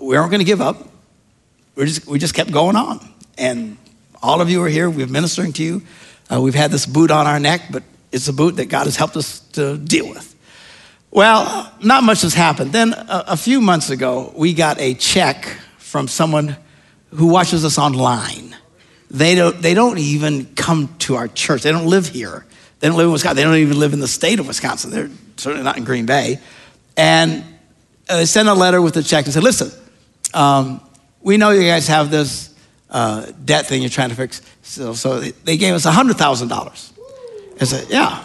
We 0.00 0.16
aren't 0.16 0.32
gonna 0.32 0.44
give 0.44 0.60
up 0.60 0.88
we 1.78 1.86
just, 1.86 2.06
we 2.08 2.18
just 2.18 2.34
kept 2.34 2.50
going 2.50 2.74
on. 2.74 2.98
And 3.38 3.78
all 4.20 4.40
of 4.40 4.50
you 4.50 4.62
are 4.64 4.68
here. 4.68 4.90
We're 4.90 5.06
ministering 5.06 5.52
to 5.54 5.62
you. 5.62 5.82
Uh, 6.30 6.40
we've 6.40 6.54
had 6.54 6.72
this 6.72 6.84
boot 6.86 7.12
on 7.12 7.28
our 7.28 7.38
neck, 7.38 7.62
but 7.70 7.84
it's 8.12 8.28
a 8.28 8.32
boot 8.32 8.56
that 8.56 8.66
God 8.66 8.84
has 8.84 8.96
helped 8.96 9.16
us 9.16 9.40
to 9.52 9.76
deal 9.76 10.08
with. 10.08 10.34
Well, 11.10 11.72
not 11.82 12.04
much 12.04 12.22
has 12.22 12.34
happened. 12.34 12.72
Then 12.72 12.92
a, 12.92 13.24
a 13.28 13.36
few 13.36 13.60
months 13.60 13.90
ago, 13.90 14.32
we 14.36 14.52
got 14.52 14.78
a 14.78 14.94
check 14.94 15.46
from 15.78 16.06
someone 16.08 16.56
who 17.10 17.26
watches 17.26 17.64
us 17.64 17.78
online. 17.78 18.54
They 19.10 19.34
don't, 19.34 19.60
they 19.62 19.72
don't 19.72 19.98
even 19.98 20.54
come 20.54 20.94
to 21.00 21.16
our 21.16 21.28
church. 21.28 21.62
They 21.62 21.72
don't 21.72 21.86
live 21.86 22.08
here. 22.08 22.44
They 22.80 22.88
don't 22.88 22.96
live 22.96 23.06
in 23.06 23.12
Wisconsin. 23.12 23.36
They 23.36 23.44
don't 23.44 23.54
even 23.56 23.78
live 23.78 23.94
in 23.94 24.00
the 24.00 24.08
state 24.08 24.38
of 24.38 24.46
Wisconsin. 24.46 24.90
They're 24.90 25.10
certainly 25.36 25.64
not 25.64 25.78
in 25.78 25.84
Green 25.84 26.04
Bay. 26.04 26.40
And 26.96 27.42
they 28.06 28.26
sent 28.26 28.48
a 28.48 28.54
letter 28.54 28.82
with 28.82 28.96
a 28.96 29.02
check 29.02 29.24
and 29.24 29.32
said, 29.32 29.42
listen, 29.42 29.70
um, 30.34 30.80
we 31.22 31.36
know 31.36 31.50
you 31.50 31.62
guys 31.62 31.88
have 31.88 32.10
this 32.10 32.54
uh, 32.90 33.32
debt 33.44 33.66
thing 33.66 33.80
you're 33.82 33.90
trying 33.90 34.10
to 34.10 34.14
fix. 34.14 34.42
So, 34.62 34.92
so 34.92 35.20
they 35.20 35.56
gave 35.56 35.74
us 35.74 35.86
$100,000. 35.86 36.97
I 37.60 37.64
said, 37.64 37.88
yeah, 37.88 38.22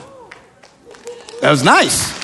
that 1.42 1.50
was 1.50 1.64
nice. 1.64 2.22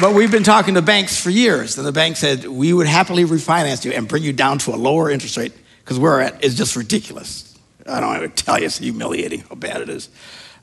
But 0.00 0.14
we've 0.14 0.30
been 0.30 0.44
talking 0.44 0.74
to 0.74 0.82
banks 0.82 1.20
for 1.20 1.28
years, 1.28 1.76
and 1.76 1.86
the 1.86 1.92
bank 1.92 2.16
said 2.16 2.46
we 2.46 2.72
would 2.72 2.86
happily 2.86 3.24
refinance 3.24 3.84
you 3.84 3.92
and 3.92 4.08
bring 4.08 4.22
you 4.22 4.32
down 4.32 4.56
to 4.60 4.74
a 4.74 4.76
lower 4.76 5.10
interest 5.10 5.36
rate 5.36 5.52
because 5.84 5.98
where 5.98 6.22
at 6.22 6.42
is 6.42 6.56
just 6.56 6.74
ridiculous. 6.74 7.58
I 7.86 8.00
don't 8.00 8.16
even 8.16 8.30
tell 8.30 8.58
you, 8.58 8.66
it's 8.66 8.78
humiliating 8.78 9.40
how 9.40 9.56
bad 9.56 9.82
it 9.82 9.90
is. 9.90 10.08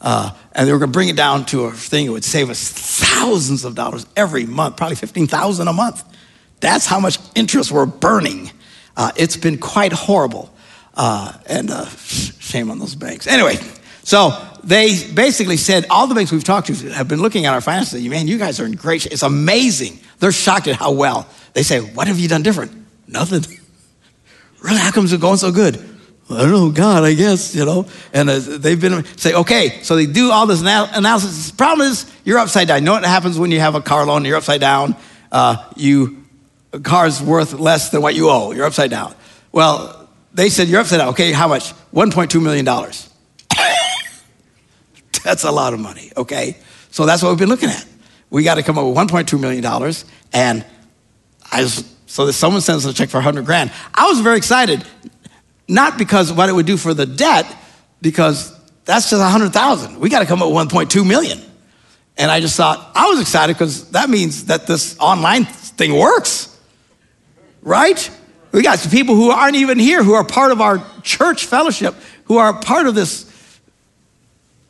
Uh, 0.01 0.31
and 0.53 0.67
they 0.67 0.71
were 0.71 0.79
going 0.79 0.91
to 0.91 0.93
bring 0.93 1.09
it 1.09 1.15
down 1.15 1.45
to 1.47 1.65
a 1.65 1.71
thing 1.71 2.07
that 2.07 2.11
would 2.13 2.23
save 2.23 2.49
us 2.49 2.67
thousands 2.67 3.63
of 3.63 3.75
dollars 3.75 4.07
every 4.15 4.45
month, 4.45 4.77
probably 4.77 4.95
15000 4.95 5.67
a 5.67 5.73
month. 5.73 6.03
That's 6.59 6.87
how 6.87 6.99
much 6.99 7.19
interest 7.35 7.71
we're 7.71 7.85
burning. 7.85 8.51
Uh, 8.95 9.11
it's 9.15 9.37
been 9.37 9.59
quite 9.59 9.91
horrible. 9.91 10.51
Uh, 10.97 11.31
and 11.45 11.69
uh, 11.69 11.85
shame 11.85 12.71
on 12.71 12.79
those 12.79 12.95
banks. 12.95 13.27
Anyway, 13.27 13.55
so 14.03 14.31
they 14.63 15.07
basically 15.13 15.55
said 15.55 15.85
all 15.91 16.07
the 16.07 16.15
banks 16.15 16.31
we've 16.31 16.43
talked 16.43 16.67
to 16.67 16.73
have 16.91 17.07
been 17.07 17.21
looking 17.21 17.45
at 17.45 17.53
our 17.53 17.61
finances. 17.61 18.03
Man, 18.07 18.27
you 18.27 18.39
guys 18.39 18.59
are 18.59 18.65
in 18.65 18.71
great 18.71 19.03
shape. 19.03 19.13
It's 19.13 19.21
amazing. 19.21 19.99
They're 20.19 20.31
shocked 20.31 20.67
at 20.67 20.75
how 20.75 20.91
well. 20.93 21.29
They 21.53 21.61
say, 21.61 21.79
What 21.79 22.07
have 22.07 22.17
you 22.17 22.27
done 22.27 22.41
different? 22.41 22.71
Nothing. 23.07 23.41
really? 24.61 24.79
How 24.79 24.91
come 24.91 25.05
it's 25.05 25.15
going 25.15 25.37
so 25.37 25.51
good? 25.51 25.75
I 26.29 26.39
don't 26.39 26.51
know, 26.51 26.71
God, 26.71 27.03
I 27.03 27.13
guess, 27.13 27.55
you 27.55 27.63
know. 27.63 27.85
And 28.11 28.29
uh, 28.29 28.39
they've 28.39 28.79
been 28.79 29.05
say, 29.17 29.33
okay, 29.33 29.79
so 29.83 29.95
they 29.95 30.07
do 30.07 30.31
all 30.31 30.45
this 30.45 30.59
analysis. 30.61 31.51
The 31.51 31.55
problem 31.55 31.87
is 31.87 32.11
you're 32.25 32.39
upside 32.39 32.67
down. 32.67 32.79
You 32.79 32.85
know 32.85 32.93
what 32.93 33.05
happens 33.05 33.39
when 33.39 33.51
you 33.51 33.61
have 33.61 33.75
a 33.75 33.81
car 33.81 34.05
loan? 34.05 34.25
You're 34.25 34.35
upside 34.35 34.59
down. 34.59 34.97
Uh, 35.31 35.63
you 35.77 36.25
a 36.73 36.79
car's 36.79 37.21
worth 37.21 37.53
less 37.53 37.91
than 37.91 38.01
what 38.01 38.15
you 38.15 38.29
owe. 38.29 38.51
You're 38.51 38.65
upside 38.65 38.89
down. 38.89 39.15
Well, 39.53 39.96
they 40.37 40.49
said, 40.49 40.67
You're 40.67 40.81
upside 40.81 40.99
down. 40.99 41.09
Okay, 41.09 41.31
how 41.31 41.47
much? 41.47 41.73
$1.2 41.93 42.41
million. 42.41 42.63
that's 45.23 45.43
a 45.43 45.51
lot 45.51 45.73
of 45.73 45.79
money, 45.79 46.11
okay? 46.15 46.57
So 46.91 47.07
that's 47.07 47.23
what 47.23 47.29
we've 47.29 47.39
been 47.39 47.49
looking 47.49 47.69
at. 47.69 47.85
We 48.29 48.43
got 48.43 48.55
to 48.55 48.63
come 48.63 48.77
up 48.77 48.85
with 48.85 48.95
$1.2 48.95 49.39
million. 49.39 49.65
And 50.33 50.63
I 51.51 51.63
was, 51.63 51.91
so 52.05 52.27
that 52.27 52.33
someone 52.33 52.61
sends 52.61 52.85
us 52.85 52.93
a 52.93 52.95
check 52.95 53.09
for 53.09 53.17
100 53.17 53.45
grand. 53.45 53.71
I 53.95 54.07
was 54.07 54.19
very 54.19 54.37
excited. 54.37 54.85
not 55.67 55.97
because 55.97 56.31
what 56.31 56.49
it 56.49 56.53
would 56.53 56.67
do 56.67 56.77
for 56.77 56.93
the 56.93 57.07
debt, 57.07 57.47
because 58.01 58.55
that's 58.85 59.09
just 59.09 59.19
100,000. 59.19 59.99
We 59.99 60.09
got 60.09 60.19
to 60.19 60.27
come 60.27 60.43
up 60.43 60.49
with 60.49 60.69
1.2 60.69 61.05
million. 61.05 61.41
And 62.15 62.29
I 62.29 62.41
just 62.41 62.55
thought, 62.55 62.91
I 62.93 63.07
was 63.07 63.19
excited 63.19 63.55
because 63.55 63.89
that 63.91 64.07
means 64.07 64.45
that 64.45 64.67
this 64.67 64.99
online 64.99 65.45
thing 65.45 65.97
works, 65.97 66.55
right? 67.63 68.11
We 68.57 68.63
got 68.63 68.79
some 68.79 68.89
people 68.89 69.13
who 69.13 69.29
aren't 69.29 69.55
even 69.55 69.77
here, 69.77 70.03
who 70.03 70.13
are 70.13 70.23
part 70.23 70.51
of 70.51 70.61
our 70.61 70.83
church 71.03 71.45
fellowship, 71.45 71.93
who 72.23 72.39
are 72.39 72.59
part 72.59 72.87
of 72.87 72.95
this 72.95 73.31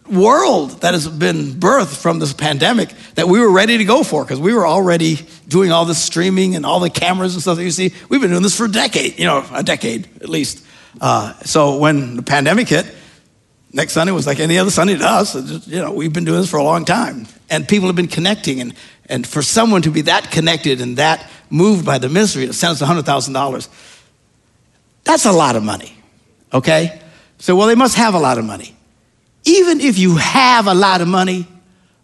world 0.09 0.81
that 0.81 0.93
has 0.93 1.07
been 1.07 1.53
birthed 1.53 1.95
from 1.95 2.19
this 2.19 2.33
pandemic 2.33 2.89
that 3.15 3.29
we 3.29 3.39
were 3.39 3.49
ready 3.49 3.77
to 3.77 3.85
go 3.85 4.03
for 4.03 4.25
because 4.25 4.41
we 4.41 4.53
were 4.53 4.67
already 4.67 5.25
doing 5.47 5.71
all 5.71 5.85
this 5.85 6.03
streaming 6.03 6.53
and 6.57 6.65
all 6.65 6.81
the 6.81 6.89
cameras 6.89 7.33
and 7.33 7.41
stuff 7.41 7.55
that 7.55 7.63
you 7.63 7.71
see. 7.71 7.93
We've 8.09 8.19
been 8.19 8.31
doing 8.31 8.43
this 8.43 8.57
for 8.57 8.65
a 8.65 8.71
decade, 8.71 9.17
you 9.17 9.23
know, 9.23 9.45
a 9.53 9.63
decade 9.63 10.21
at 10.21 10.27
least. 10.27 10.65
Uh, 10.99 11.33
so 11.45 11.77
when 11.77 12.17
the 12.17 12.23
pandemic 12.23 12.67
hit, 12.67 12.93
next 13.71 13.93
Sunday 13.93 14.11
was 14.11 14.27
like 14.27 14.41
any 14.41 14.57
other 14.57 14.71
Sunday 14.71 14.97
to 14.97 15.05
us. 15.05 15.31
Just, 15.31 15.65
you 15.65 15.79
know, 15.81 15.93
we've 15.93 16.11
been 16.11 16.25
doing 16.25 16.41
this 16.41 16.51
for 16.51 16.57
a 16.57 16.63
long 16.63 16.83
time. 16.83 17.25
And 17.49 17.65
people 17.65 17.87
have 17.87 17.95
been 17.95 18.07
connecting. 18.09 18.59
And, 18.59 18.73
and 19.09 19.25
for 19.25 19.41
someone 19.41 19.81
to 19.83 19.91
be 19.91 20.01
that 20.01 20.31
connected 20.31 20.81
and 20.81 20.97
that 20.97 21.29
moved 21.49 21.85
by 21.85 21.97
the 21.97 22.09
ministry 22.09 22.51
send 22.53 22.71
us 22.71 22.81
$100,000, 22.81 23.69
that's 25.03 25.25
a 25.25 25.31
lot 25.31 25.55
of 25.55 25.63
money, 25.63 25.95
okay? 26.53 27.01
So, 27.39 27.55
well, 27.55 27.67
they 27.67 27.75
must 27.75 27.95
have 27.95 28.13
a 28.13 28.19
lot 28.19 28.37
of 28.37 28.45
money. 28.45 28.75
Even 29.45 29.79
if 29.79 29.97
you 29.97 30.17
have 30.17 30.67
a 30.67 30.73
lot 30.73 31.01
of 31.01 31.07
money, 31.07 31.47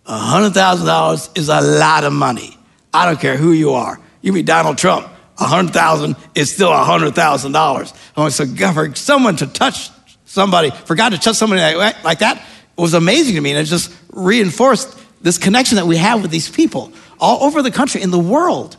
$100,000 0.07 1.37
is 1.37 1.49
a 1.49 1.59
lot 1.59 2.03
of 2.03 2.13
money. 2.13 2.57
I 2.93 3.05
don't 3.05 3.19
care 3.19 3.35
who 3.35 3.51
you 3.51 3.73
are. 3.73 3.99
You 4.21 4.31
be 4.31 4.43
Donald 4.43 4.77
Trump, 4.77 5.07
100,000 5.37 6.15
is 6.35 6.53
still 6.53 6.69
$100,000. 6.69 8.31
So 8.31 8.73
for 8.73 8.95
someone 8.95 9.35
to 9.37 9.47
touch 9.47 9.89
somebody, 10.25 10.69
for 10.69 10.95
God 10.95 11.09
to 11.09 11.17
touch 11.17 11.35
somebody 11.35 11.75
like 11.75 12.19
that 12.19 12.45
was 12.77 12.93
amazing 12.93 13.35
to 13.35 13.41
me. 13.41 13.51
And 13.51 13.59
it 13.59 13.65
just 13.65 13.93
reinforced 14.11 14.97
this 15.23 15.37
connection 15.39 15.77
that 15.77 15.87
we 15.87 15.97
have 15.97 16.21
with 16.21 16.29
these 16.29 16.49
people 16.49 16.91
all 17.19 17.43
over 17.43 17.61
the 17.63 17.71
country, 17.71 18.01
in 18.01 18.11
the 18.11 18.19
world. 18.19 18.77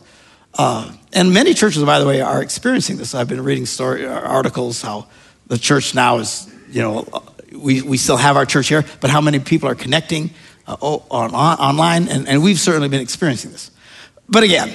Uh, 0.53 0.89
and 1.11 1.33
many 1.33 1.53
churches, 1.53 1.83
by 1.83 1.99
the 1.99 2.05
way, 2.05 2.21
are 2.21 2.41
experiencing 2.41 2.97
this. 2.97 3.13
I've 3.13 3.27
been 3.27 3.43
reading 3.43 3.65
story, 3.65 4.05
articles 4.05 4.81
how 4.81 5.07
the 5.47 5.57
church 5.57 5.93
now 5.93 6.19
is, 6.19 6.49
you 6.69 6.81
know, 6.81 7.07
we, 7.51 7.81
we 7.81 7.97
still 7.97 8.17
have 8.17 8.37
our 8.37 8.45
church 8.45 8.67
here, 8.67 8.85
but 9.01 9.09
how 9.09 9.21
many 9.21 9.39
people 9.39 9.67
are 9.67 9.75
connecting 9.75 10.29
uh, 10.67 10.73
on, 10.79 11.33
on, 11.33 11.57
online, 11.57 12.07
and, 12.07 12.27
and 12.27 12.43
we've 12.43 12.59
certainly 12.59 12.89
been 12.89 13.01
experiencing 13.01 13.51
this. 13.51 13.71
But 14.29 14.43
again, 14.43 14.71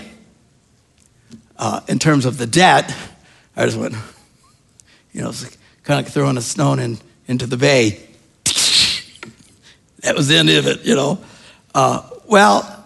uh, 1.57 1.81
in 1.89 1.99
terms 1.99 2.27
of 2.27 2.37
the 2.37 2.47
debt, 2.47 2.95
I 3.57 3.65
just 3.65 3.77
went, 3.77 3.95
you 5.13 5.23
know, 5.23 5.31
it's 5.31 5.45
like 5.45 5.57
kind 5.85 6.01
of 6.01 6.07
like 6.07 6.13
throwing 6.13 6.37
a 6.37 6.43
stone 6.43 6.79
in, 6.79 6.99
into 7.27 7.47
the 7.47 7.57
bay. 7.57 8.01
that 10.01 10.17
was 10.17 10.29
the 10.29 10.37
end 10.37 10.51
of 10.51 10.67
it, 10.67 10.85
you 10.85 10.95
know. 10.95 11.19
Uh, 11.75 12.03
well, 12.27 12.85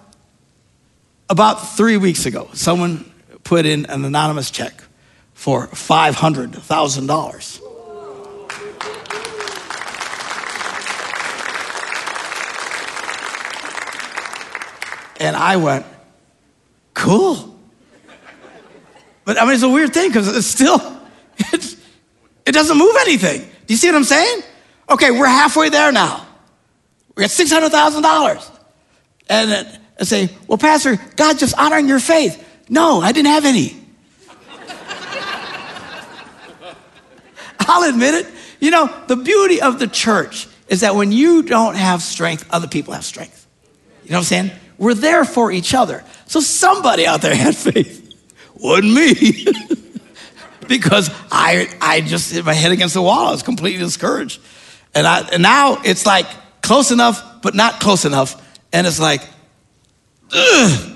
about 1.30 1.76
three 1.76 1.96
weeks 1.96 2.26
ago, 2.26 2.48
someone 2.52 3.10
put 3.44 3.64
in 3.66 3.86
an 3.86 4.04
anonymous 4.04 4.50
check 4.50 4.74
for 5.32 5.68
$500,000. 5.68 7.60
And 15.20 15.36
I 15.36 15.56
went, 15.56 15.86
cool. 16.92 17.58
But 19.24 19.40
I 19.40 19.44
mean, 19.44 19.54
it's 19.54 19.62
a 19.62 19.68
weird 19.68 19.94
thing 19.94 20.08
because 20.08 20.36
it's 20.36 20.46
still, 20.46 20.80
it's, 21.38 21.76
it 22.44 22.52
doesn't 22.52 22.76
move 22.76 22.94
anything. 23.00 23.40
Do 23.40 23.72
you 23.72 23.76
see 23.76 23.88
what 23.88 23.96
I'm 23.96 24.04
saying? 24.04 24.42
Okay, 24.90 25.10
we're 25.10 25.26
halfway 25.26 25.70
there 25.70 25.90
now. 25.92 26.26
We 27.16 27.22
got 27.22 27.30
$600,000. 27.30 28.53
And 29.28 29.78
I 29.98 30.04
say, 30.04 30.30
well, 30.46 30.58
Pastor, 30.58 30.98
God 31.16 31.38
just 31.38 31.56
honoring 31.58 31.88
your 31.88 32.00
faith. 32.00 32.40
No, 32.68 33.00
I 33.00 33.12
didn't 33.12 33.28
have 33.28 33.44
any. 33.44 33.76
I'll 37.60 37.88
admit 37.88 38.14
it. 38.14 38.26
You 38.60 38.70
know, 38.70 39.04
the 39.06 39.16
beauty 39.16 39.60
of 39.60 39.78
the 39.78 39.86
church 39.86 40.48
is 40.68 40.80
that 40.80 40.94
when 40.94 41.12
you 41.12 41.42
don't 41.42 41.76
have 41.76 42.02
strength, 42.02 42.46
other 42.50 42.68
people 42.68 42.94
have 42.94 43.04
strength. 43.04 43.46
You 44.04 44.10
know 44.10 44.16
what 44.16 44.20
I'm 44.20 44.24
saying? 44.24 44.50
We're 44.78 44.94
there 44.94 45.24
for 45.24 45.52
each 45.52 45.74
other. 45.74 46.04
So 46.26 46.40
somebody 46.40 47.06
out 47.06 47.22
there 47.22 47.34
had 47.34 47.56
faith. 47.56 48.00
Wasn't 48.54 48.92
me. 48.92 49.46
because 50.68 51.10
I, 51.30 51.68
I 51.80 52.00
just 52.00 52.32
hit 52.32 52.44
my 52.44 52.54
head 52.54 52.72
against 52.72 52.94
the 52.94 53.02
wall. 53.02 53.28
I 53.28 53.30
was 53.32 53.42
completely 53.42 53.80
discouraged. 53.80 54.40
And, 54.94 55.06
I, 55.06 55.20
and 55.32 55.42
now 55.42 55.80
it's 55.84 56.06
like 56.06 56.26
close 56.62 56.90
enough, 56.90 57.42
but 57.42 57.54
not 57.54 57.80
close 57.80 58.04
enough. 58.04 58.40
And 58.74 58.88
it's 58.88 58.98
like, 58.98 59.22
ugh. 60.32 60.90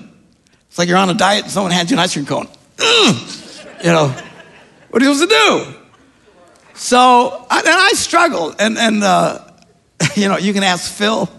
It's 0.68 0.78
like 0.78 0.88
you're 0.88 0.98
on 0.98 1.10
a 1.10 1.14
diet 1.14 1.44
and 1.44 1.52
someone 1.52 1.70
hands 1.70 1.92
you 1.92 1.96
an 1.96 2.00
ice 2.00 2.12
cream 2.12 2.26
cone. 2.26 2.48
Ugh. 2.80 3.16
You 3.84 3.92
know, 3.92 4.14
what 4.90 5.00
are 5.00 5.04
you 5.06 5.14
supposed 5.14 5.30
to 5.30 5.36
do? 5.36 5.74
So, 6.74 7.46
and 7.48 7.62
I 7.68 7.92
struggled. 7.94 8.56
And, 8.58 8.76
and 8.76 9.04
uh, 9.04 9.44
you 10.16 10.28
know, 10.28 10.36
you 10.36 10.52
can 10.52 10.64
ask 10.64 10.92
Phil, 10.92 11.30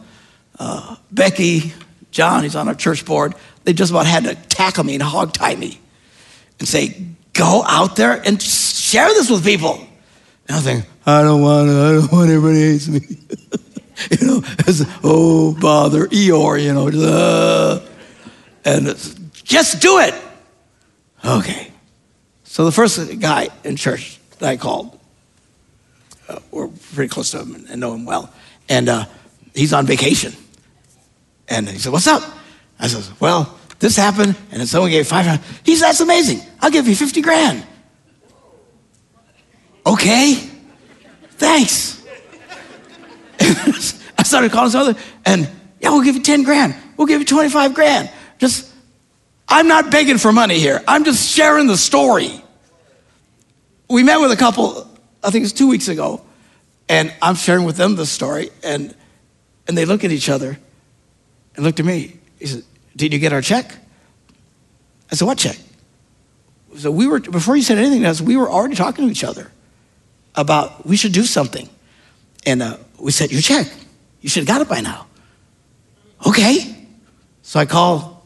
uh, 0.58 0.95
Becky, 1.12 1.73
John, 2.12 2.43
he's 2.43 2.56
on 2.56 2.69
our 2.69 2.75
church 2.75 3.04
board, 3.04 3.36
they 3.65 3.73
just 3.73 3.91
about 3.91 4.06
had 4.06 4.23
to 4.23 4.36
tackle 4.36 4.86
me 4.86 4.93
and 4.93 5.04
hog 5.04 5.34
tie 5.34 5.56
me 5.56 5.78
and 6.60 6.67
say, 6.69 7.06
go 7.34 7.63
out 7.67 7.97
there 7.97 8.13
and 8.25 8.41
share 8.41 9.10
this 9.10 9.30
with 9.30 9.43
people. 9.43 9.86
And 10.47 10.56
I 10.58 10.62
think, 10.62 10.86
I 11.06 11.21
don't 11.21 11.41
want 11.41 11.67
to, 11.67 11.73
I 11.73 11.91
don't 11.91 12.12
want 12.13 12.32
everybody 12.32 12.62
hates 12.62 12.88
me. 12.88 13.02
you 14.12 14.27
know, 14.27 14.41
it's, 14.59 14.83
oh, 15.03 15.55
bother, 15.59 16.07
Eeyore, 16.07 16.63
you 16.63 16.73
know, 16.73 16.88
uh, 16.88 17.85
and 18.65 18.88
just 19.43 19.81
do 19.81 19.99
it. 19.99 20.13
Okay. 21.23 21.71
So 22.43 22.65
the 22.65 22.71
first 22.71 23.19
guy 23.19 23.49
in 23.63 23.75
church 23.75 24.19
that 24.39 24.49
I 24.49 24.57
called, 24.57 24.99
uh, 26.27 26.39
we're 26.51 26.67
pretty 26.93 27.09
close 27.09 27.31
to 27.31 27.39
him 27.39 27.65
and 27.69 27.79
know 27.79 27.93
him 27.93 28.05
well, 28.05 28.31
and 28.67 28.89
uh, 28.89 29.05
he's 29.53 29.73
on 29.73 29.85
vacation. 29.85 30.33
And 31.47 31.67
he 31.67 31.79
said, 31.79 31.91
What's 31.91 32.07
up? 32.07 32.23
I 32.79 32.88
said, 32.88 33.03
Well, 33.19 33.57
this 33.79 33.95
happened, 33.97 34.35
and 34.51 34.67
someone 34.67 34.91
gave 34.91 35.07
500. 35.07 35.43
He 35.63 35.75
said, 35.75 35.88
That's 35.88 36.01
amazing. 36.01 36.41
I'll 36.62 36.71
give 36.71 36.88
you 36.88 36.95
50 36.95 37.21
grand. 37.21 37.65
Okay, 39.85 40.35
thanks. 41.31 41.98
I 44.17 44.23
started 44.23 44.51
calling 44.51 44.71
some 44.71 44.81
other, 44.81 44.99
and 45.25 45.49
yeah, 45.81 45.89
we'll 45.89 46.03
give 46.03 46.15
you 46.15 46.21
10 46.21 46.43
grand. 46.43 46.75
We'll 46.97 47.07
give 47.07 47.19
you 47.19 47.25
25 47.25 47.73
grand. 47.73 48.12
Just, 48.38 48.71
I'm 49.47 49.67
not 49.67 49.91
begging 49.91 50.17
for 50.17 50.31
money 50.31 50.59
here. 50.59 50.83
I'm 50.88 51.03
just 51.03 51.29
sharing 51.29 51.67
the 51.67 51.77
story. 51.77 52.41
We 53.89 54.03
met 54.03 54.17
with 54.17 54.31
a 54.31 54.38
couple, 54.38 54.88
I 55.23 55.31
think 55.31 55.43
it 55.43 55.45
was 55.45 55.53
two 55.53 55.67
weeks 55.67 55.88
ago, 55.88 56.21
and 56.88 57.13
I'm 57.21 57.35
sharing 57.35 57.65
with 57.65 57.77
them 57.77 57.95
the 57.95 58.05
story, 58.05 58.49
and, 58.63 58.93
and 59.67 59.77
they 59.77 59.85
look 59.85 60.03
at 60.03 60.12
each 60.12 60.29
other 60.29 60.57
and 61.55 61.65
looked 61.65 61.79
at 61.79 61.85
me. 61.85 62.19
He 62.39 62.45
said, 62.47 62.63
Did 62.95 63.13
you 63.13 63.19
get 63.19 63.33
our 63.33 63.41
check? 63.41 63.75
I 65.12 65.15
said, 65.15 65.25
What 65.25 65.38
check? 65.38 65.57
So 66.77 66.91
we 66.91 67.07
were, 67.07 67.19
before 67.19 67.55
you 67.55 67.63
said 67.63 67.77
anything 67.77 68.03
to 68.03 68.09
us, 68.09 68.21
we 68.21 68.38
were 68.38 68.49
already 68.49 68.75
talking 68.75 69.05
to 69.05 69.12
each 69.12 69.23
other 69.23 69.51
about 70.35 70.85
we 70.85 70.95
should 70.95 71.12
do 71.12 71.23
something. 71.23 71.67
And 72.45 72.62
uh, 72.62 72.78
we 72.99 73.12
said, 73.12 73.32
Your 73.32 73.41
check. 73.41 73.67
You 74.21 74.30
should 74.30 74.47
have 74.47 74.47
got 74.47 74.62
it 74.62 74.69
by 74.69 74.82
now. 74.82 75.08
Okay. 76.25 76.75
So 77.41 77.60
I 77.60 77.65
call 77.65 78.23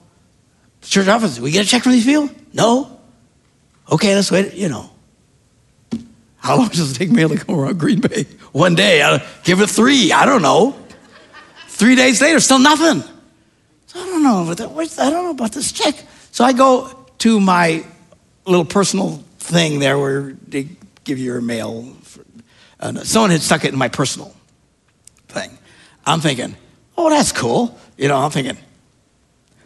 the 0.82 0.88
church 0.88 1.08
office. 1.08 1.40
We 1.40 1.52
get 1.52 1.66
a 1.66 1.70
check 1.70 1.84
from 1.84 1.94
these 1.94 2.06
people? 2.06 2.30
No. 2.54 3.00
Okay, 3.92 4.16
let's 4.16 4.32
wait. 4.32 4.54
You 4.54 4.70
know. 4.70 4.90
How 6.38 6.58
long 6.58 6.68
does 6.68 6.92
it 6.92 6.96
take 6.96 7.10
mail 7.10 7.30
to 7.30 7.38
come 7.38 7.56
around 7.56 7.80
Green 7.80 8.02
Bay? 8.02 8.26
One 8.52 8.76
day. 8.76 9.02
I'll 9.02 9.22
give 9.44 9.62
it 9.62 9.70
three. 9.70 10.12
I 10.12 10.26
don't 10.26 10.42
know. 10.42 10.76
Three 11.68 11.96
days 11.96 12.22
later, 12.22 12.40
still 12.40 12.60
nothing. 12.60 13.02
So 13.88 14.00
I 14.00 14.06
don't 14.06 14.24
know. 14.24 14.52
I 14.52 14.56
don't 14.56 15.24
know 15.24 15.30
about 15.32 15.54
this 15.54 15.72
check. 15.72 15.96
So 16.32 16.44
I 16.44 16.52
go 16.52 17.08
to 17.20 17.40
my 17.40 17.86
little 18.46 18.66
personal 18.66 19.24
thing 19.40 19.80
there 19.80 19.98
where 19.98 20.34
they 20.48 20.68
give 21.04 21.18
you 21.18 21.26
your 21.26 21.42
mail. 21.42 21.96
Someone 23.04 23.32
had 23.32 23.42
stuck 23.42 23.66
it 23.66 23.74
in 23.74 23.80
my 23.80 23.88
personal 23.88 24.36
thing. 25.28 25.58
I'm 26.06 26.20
thinking, 26.20 26.56
oh, 26.98 27.10
that's 27.10 27.32
cool. 27.32 27.78
You 27.98 28.08
know, 28.08 28.18
I'm 28.18 28.32
thinking, 28.32 28.58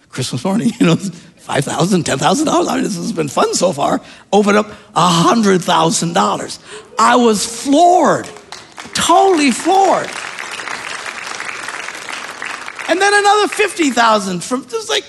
Christmas 0.10 0.44
morning, 0.46 0.72
you 0.80 0.86
know, 0.86 0.96
$5,000, 0.96 2.04
$10,000. 2.04 2.68
I 2.68 2.76
mean, 2.76 2.84
this 2.84 2.96
has 2.96 3.12
been 3.12 3.30
fun 3.30 3.54
so 3.54 3.72
far. 3.74 4.02
Open 4.32 4.56
up 4.56 4.68
$100,000. 4.96 6.60
I 7.00 7.16
was 7.16 7.64
floored, 7.64 8.30
totally 8.94 9.52
floored 9.52 10.10
and 12.88 13.02
then 13.02 13.14
another 13.14 13.48
50,000 13.50 14.44
from 14.44 14.68
just 14.68 14.90
like, 14.90 15.04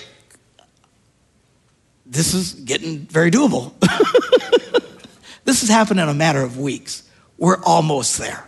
this 2.05 2.33
is 2.33 2.53
getting 2.53 2.99
very 2.99 3.31
doable. 3.31 3.73
this 5.45 5.61
has 5.61 5.69
happened 5.69 5.99
in 5.99 6.09
a 6.09 6.13
matter 6.13 6.41
of 6.41 6.57
weeks. 6.57 7.08
We're 7.39 7.63
almost 7.63 8.17
there. 8.17 8.45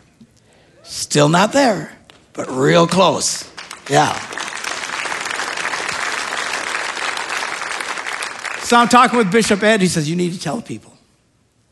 Still 0.84 1.30
not 1.30 1.54
there, 1.54 1.97
but 2.34 2.49
real 2.51 2.86
close. 2.86 3.49
Yeah. 3.89 4.13
So 8.63 8.75
I'm 8.75 8.89
talking 8.89 9.17
with 9.17 9.32
Bishop 9.32 9.63
Ed. 9.63 9.82
He 9.82 9.88
says, 9.88 10.10
You 10.10 10.17
need 10.17 10.34
to 10.34 10.39
tell 10.39 10.62
people. 10.62 10.93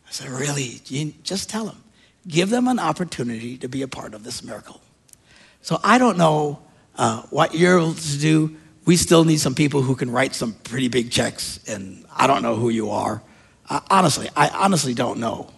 I 0.08 0.12
said, 0.12 0.30
Really? 0.30 0.82
You 0.86 1.14
just 1.24 1.50
tell 1.50 1.66
them. 1.66 1.84
Give 2.26 2.50
them 2.50 2.70
an 2.70 2.80
opportunity 2.80 3.58
to 3.58 3.68
be 3.68 3.82
a 3.82 3.88
part 3.88 4.14
of 4.14 4.24
this 4.24 4.42
miracle. 4.42 4.80
So 5.62 5.80
I 5.84 5.98
don't 5.98 6.18
know 6.18 6.60
uh, 6.96 7.24
what 7.24 7.54
you're 7.54 7.80
able 7.80 7.94
to 7.96 8.18
do. 8.18 8.56
We 8.86 8.96
still 8.96 9.26
need 9.26 9.40
some 9.40 9.56
people 9.56 9.82
who 9.82 9.96
can 9.96 10.10
write 10.10 10.36
some 10.36 10.54
pretty 10.54 10.88
big 10.88 11.12
checks, 11.12 11.60
and 11.68 12.06
I 12.16 12.28
don't 12.28 12.42
know 12.42 12.56
who 12.56 12.70
you 12.70 12.92
are. 12.92 13.22
Honestly, 13.90 14.30
I 14.36 14.50
honestly 14.50 14.94
don't 14.94 15.20
know 15.20 15.52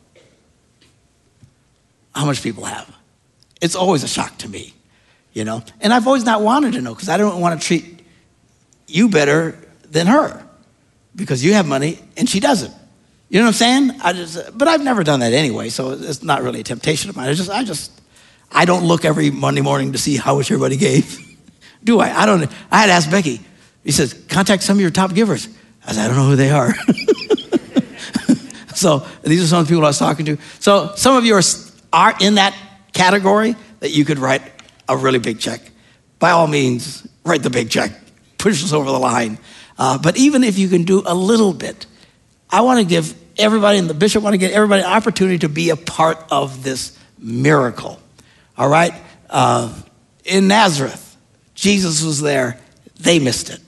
how 2.13 2.25
much 2.25 2.43
people 2.43 2.65
have. 2.65 2.93
It's 3.61 3.75
always 3.75 4.03
a 4.03 4.07
shock 4.07 4.37
to 4.39 4.49
me, 4.49 4.73
you 5.33 5.43
know? 5.43 5.63
And 5.79 5.93
I've 5.93 6.07
always 6.07 6.25
not 6.25 6.41
wanted 6.41 6.73
to 6.73 6.81
know 6.81 6.93
because 6.93 7.09
I 7.09 7.17
don't 7.17 7.39
want 7.39 7.59
to 7.59 7.65
treat 7.65 8.01
you 8.87 9.09
better 9.09 9.57
than 9.89 10.07
her 10.07 10.45
because 11.15 11.43
you 11.43 11.53
have 11.53 11.67
money 11.67 11.99
and 12.17 12.29
she 12.29 12.39
doesn't. 12.39 12.73
You 13.29 13.39
know 13.39 13.45
what 13.45 13.49
I'm 13.49 13.53
saying? 13.53 13.91
I 14.03 14.13
just, 14.13 14.57
but 14.57 14.67
I've 14.67 14.83
never 14.83 15.03
done 15.03 15.21
that 15.21 15.31
anyway, 15.31 15.69
so 15.69 15.91
it's 15.91 16.21
not 16.21 16.43
really 16.43 16.59
a 16.59 16.63
temptation 16.63 17.09
of 17.09 17.15
mine. 17.15 17.29
I 17.29 17.33
just, 17.33 17.49
I 17.49 17.63
just, 17.63 17.91
I 18.51 18.65
don't 18.65 18.83
look 18.83 19.05
every 19.05 19.31
Monday 19.31 19.61
morning 19.61 19.93
to 19.93 19.97
see 19.97 20.17
how 20.17 20.35
much 20.35 20.51
everybody 20.51 20.75
gave. 20.75 21.17
Do 21.83 22.01
I? 22.01 22.23
I 22.23 22.25
don't. 22.25 22.51
I 22.69 22.79
had 22.79 22.87
to 22.87 22.91
ask 22.91 23.09
Becky. 23.09 23.39
He 23.83 23.91
says, 23.91 24.13
contact 24.27 24.63
some 24.63 24.77
of 24.77 24.81
your 24.81 24.91
top 24.91 25.13
givers. 25.13 25.47
I 25.85 25.93
said, 25.93 26.05
I 26.05 26.07
don't 26.09 26.17
know 26.17 26.27
who 26.27 26.35
they 26.35 26.51
are. 26.51 26.75
so 28.75 29.05
these 29.23 29.43
are 29.43 29.47
some 29.47 29.61
of 29.61 29.67
the 29.67 29.71
people 29.71 29.85
I 29.85 29.87
was 29.87 29.97
talking 29.97 30.25
to. 30.25 30.37
So 30.59 30.93
some 30.95 31.15
of 31.15 31.25
you 31.25 31.35
are, 31.35 31.41
are 31.91 32.13
in 32.19 32.35
that 32.35 32.55
category 32.93 33.55
that 33.79 33.91
you 33.91 34.05
could 34.05 34.19
write 34.19 34.41
a 34.87 34.97
really 34.97 35.19
big 35.19 35.39
check. 35.39 35.61
By 36.19 36.31
all 36.31 36.47
means, 36.47 37.07
write 37.23 37.43
the 37.43 37.49
big 37.49 37.69
check. 37.69 37.91
Push 38.37 38.63
us 38.63 38.73
over 38.73 38.91
the 38.91 38.99
line. 38.99 39.37
Uh, 39.77 39.97
but 39.97 40.17
even 40.17 40.43
if 40.43 40.57
you 40.57 40.67
can 40.67 40.83
do 40.83 41.03
a 41.05 41.15
little 41.15 41.53
bit, 41.53 41.85
I 42.49 42.61
want 42.61 42.79
to 42.79 42.85
give 42.85 43.15
everybody, 43.37 43.77
and 43.77 43.89
the 43.89 43.93
bishop 43.93 44.23
want 44.23 44.33
to 44.33 44.37
give 44.37 44.51
everybody 44.51 44.83
an 44.83 44.89
opportunity 44.89 45.39
to 45.39 45.49
be 45.49 45.69
a 45.69 45.75
part 45.75 46.23
of 46.29 46.63
this 46.63 46.97
miracle. 47.17 47.99
All 48.57 48.69
right? 48.69 48.93
Uh, 49.29 49.73
in 50.25 50.47
Nazareth, 50.47 51.17
Jesus 51.55 52.03
was 52.03 52.21
there. 52.21 52.59
They 52.99 53.19
missed 53.19 53.49
it. 53.49 53.59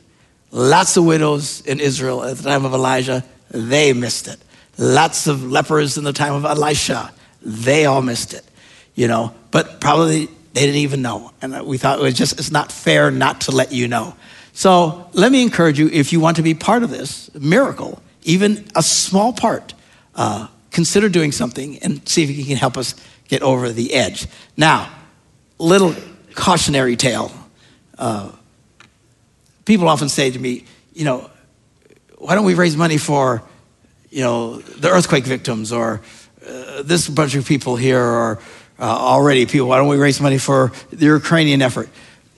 Lots 0.51 0.97
of 0.97 1.05
widows 1.05 1.61
in 1.61 1.79
Israel 1.79 2.23
at 2.23 2.37
the 2.37 2.43
time 2.43 2.65
of 2.65 2.73
Elijah, 2.73 3.23
they 3.49 3.93
missed 3.93 4.27
it. 4.27 4.39
Lots 4.77 5.27
of 5.27 5.43
lepers 5.51 5.97
in 5.97 6.03
the 6.03 6.13
time 6.13 6.33
of 6.33 6.45
Elisha, 6.45 7.11
they 7.43 7.85
all 7.85 8.01
missed 8.01 8.33
it. 8.33 8.43
You 8.95 9.07
know, 9.07 9.33
but 9.51 9.81
probably 9.81 10.27
they 10.53 10.61
didn't 10.61 10.75
even 10.75 11.01
know. 11.01 11.31
And 11.41 11.65
we 11.65 11.77
thought 11.77 11.99
it 11.99 12.03
was 12.03 12.13
just, 12.13 12.39
it's 12.39 12.51
not 12.51 12.71
fair 12.71 13.09
not 13.11 13.41
to 13.41 13.51
let 13.51 13.71
you 13.71 13.87
know. 13.87 14.15
So 14.53 15.09
let 15.13 15.31
me 15.31 15.41
encourage 15.41 15.79
you 15.79 15.89
if 15.89 16.13
you 16.13 16.19
want 16.19 16.37
to 16.37 16.43
be 16.43 16.53
part 16.53 16.83
of 16.83 16.91
this 16.91 17.33
miracle, 17.33 18.01
even 18.21 18.65
a 18.75 18.83
small 18.83 19.33
part, 19.33 19.73
uh, 20.15 20.47
consider 20.69 21.09
doing 21.09 21.31
something 21.31 21.79
and 21.79 22.07
see 22.07 22.23
if 22.23 22.29
you 22.29 22.45
can 22.45 22.57
help 22.57 22.77
us 22.77 22.93
get 23.27 23.41
over 23.41 23.69
the 23.69 23.93
edge. 23.95 24.27
Now, 24.55 24.91
little 25.57 25.95
cautionary 26.35 26.95
tale. 26.95 27.31
Uh, 27.97 28.31
people 29.65 29.87
often 29.87 30.07
say 30.07 30.29
to 30.29 30.37
me, 30.37 30.65
you 30.93 31.05
know, 31.05 31.31
why 32.19 32.35
don't 32.35 32.45
we 32.45 32.53
raise 32.53 32.77
money 32.77 32.97
for, 32.97 33.41
you 34.11 34.21
know, 34.21 34.57
the 34.59 34.89
earthquake 34.89 35.25
victims 35.25 35.71
or 35.71 36.01
uh, 36.47 36.83
this 36.83 37.07
bunch 37.07 37.35
of 37.35 37.45
people 37.45 37.75
here 37.75 38.01
are 38.01 38.39
uh, 38.79 38.83
already 38.83 39.45
people, 39.45 39.67
why 39.67 39.77
don't 39.77 39.87
we 39.87 39.97
raise 39.97 40.19
money 40.19 40.37
for 40.37 40.71
the 40.91 41.05
Ukrainian 41.05 41.61
effort? 41.61 41.89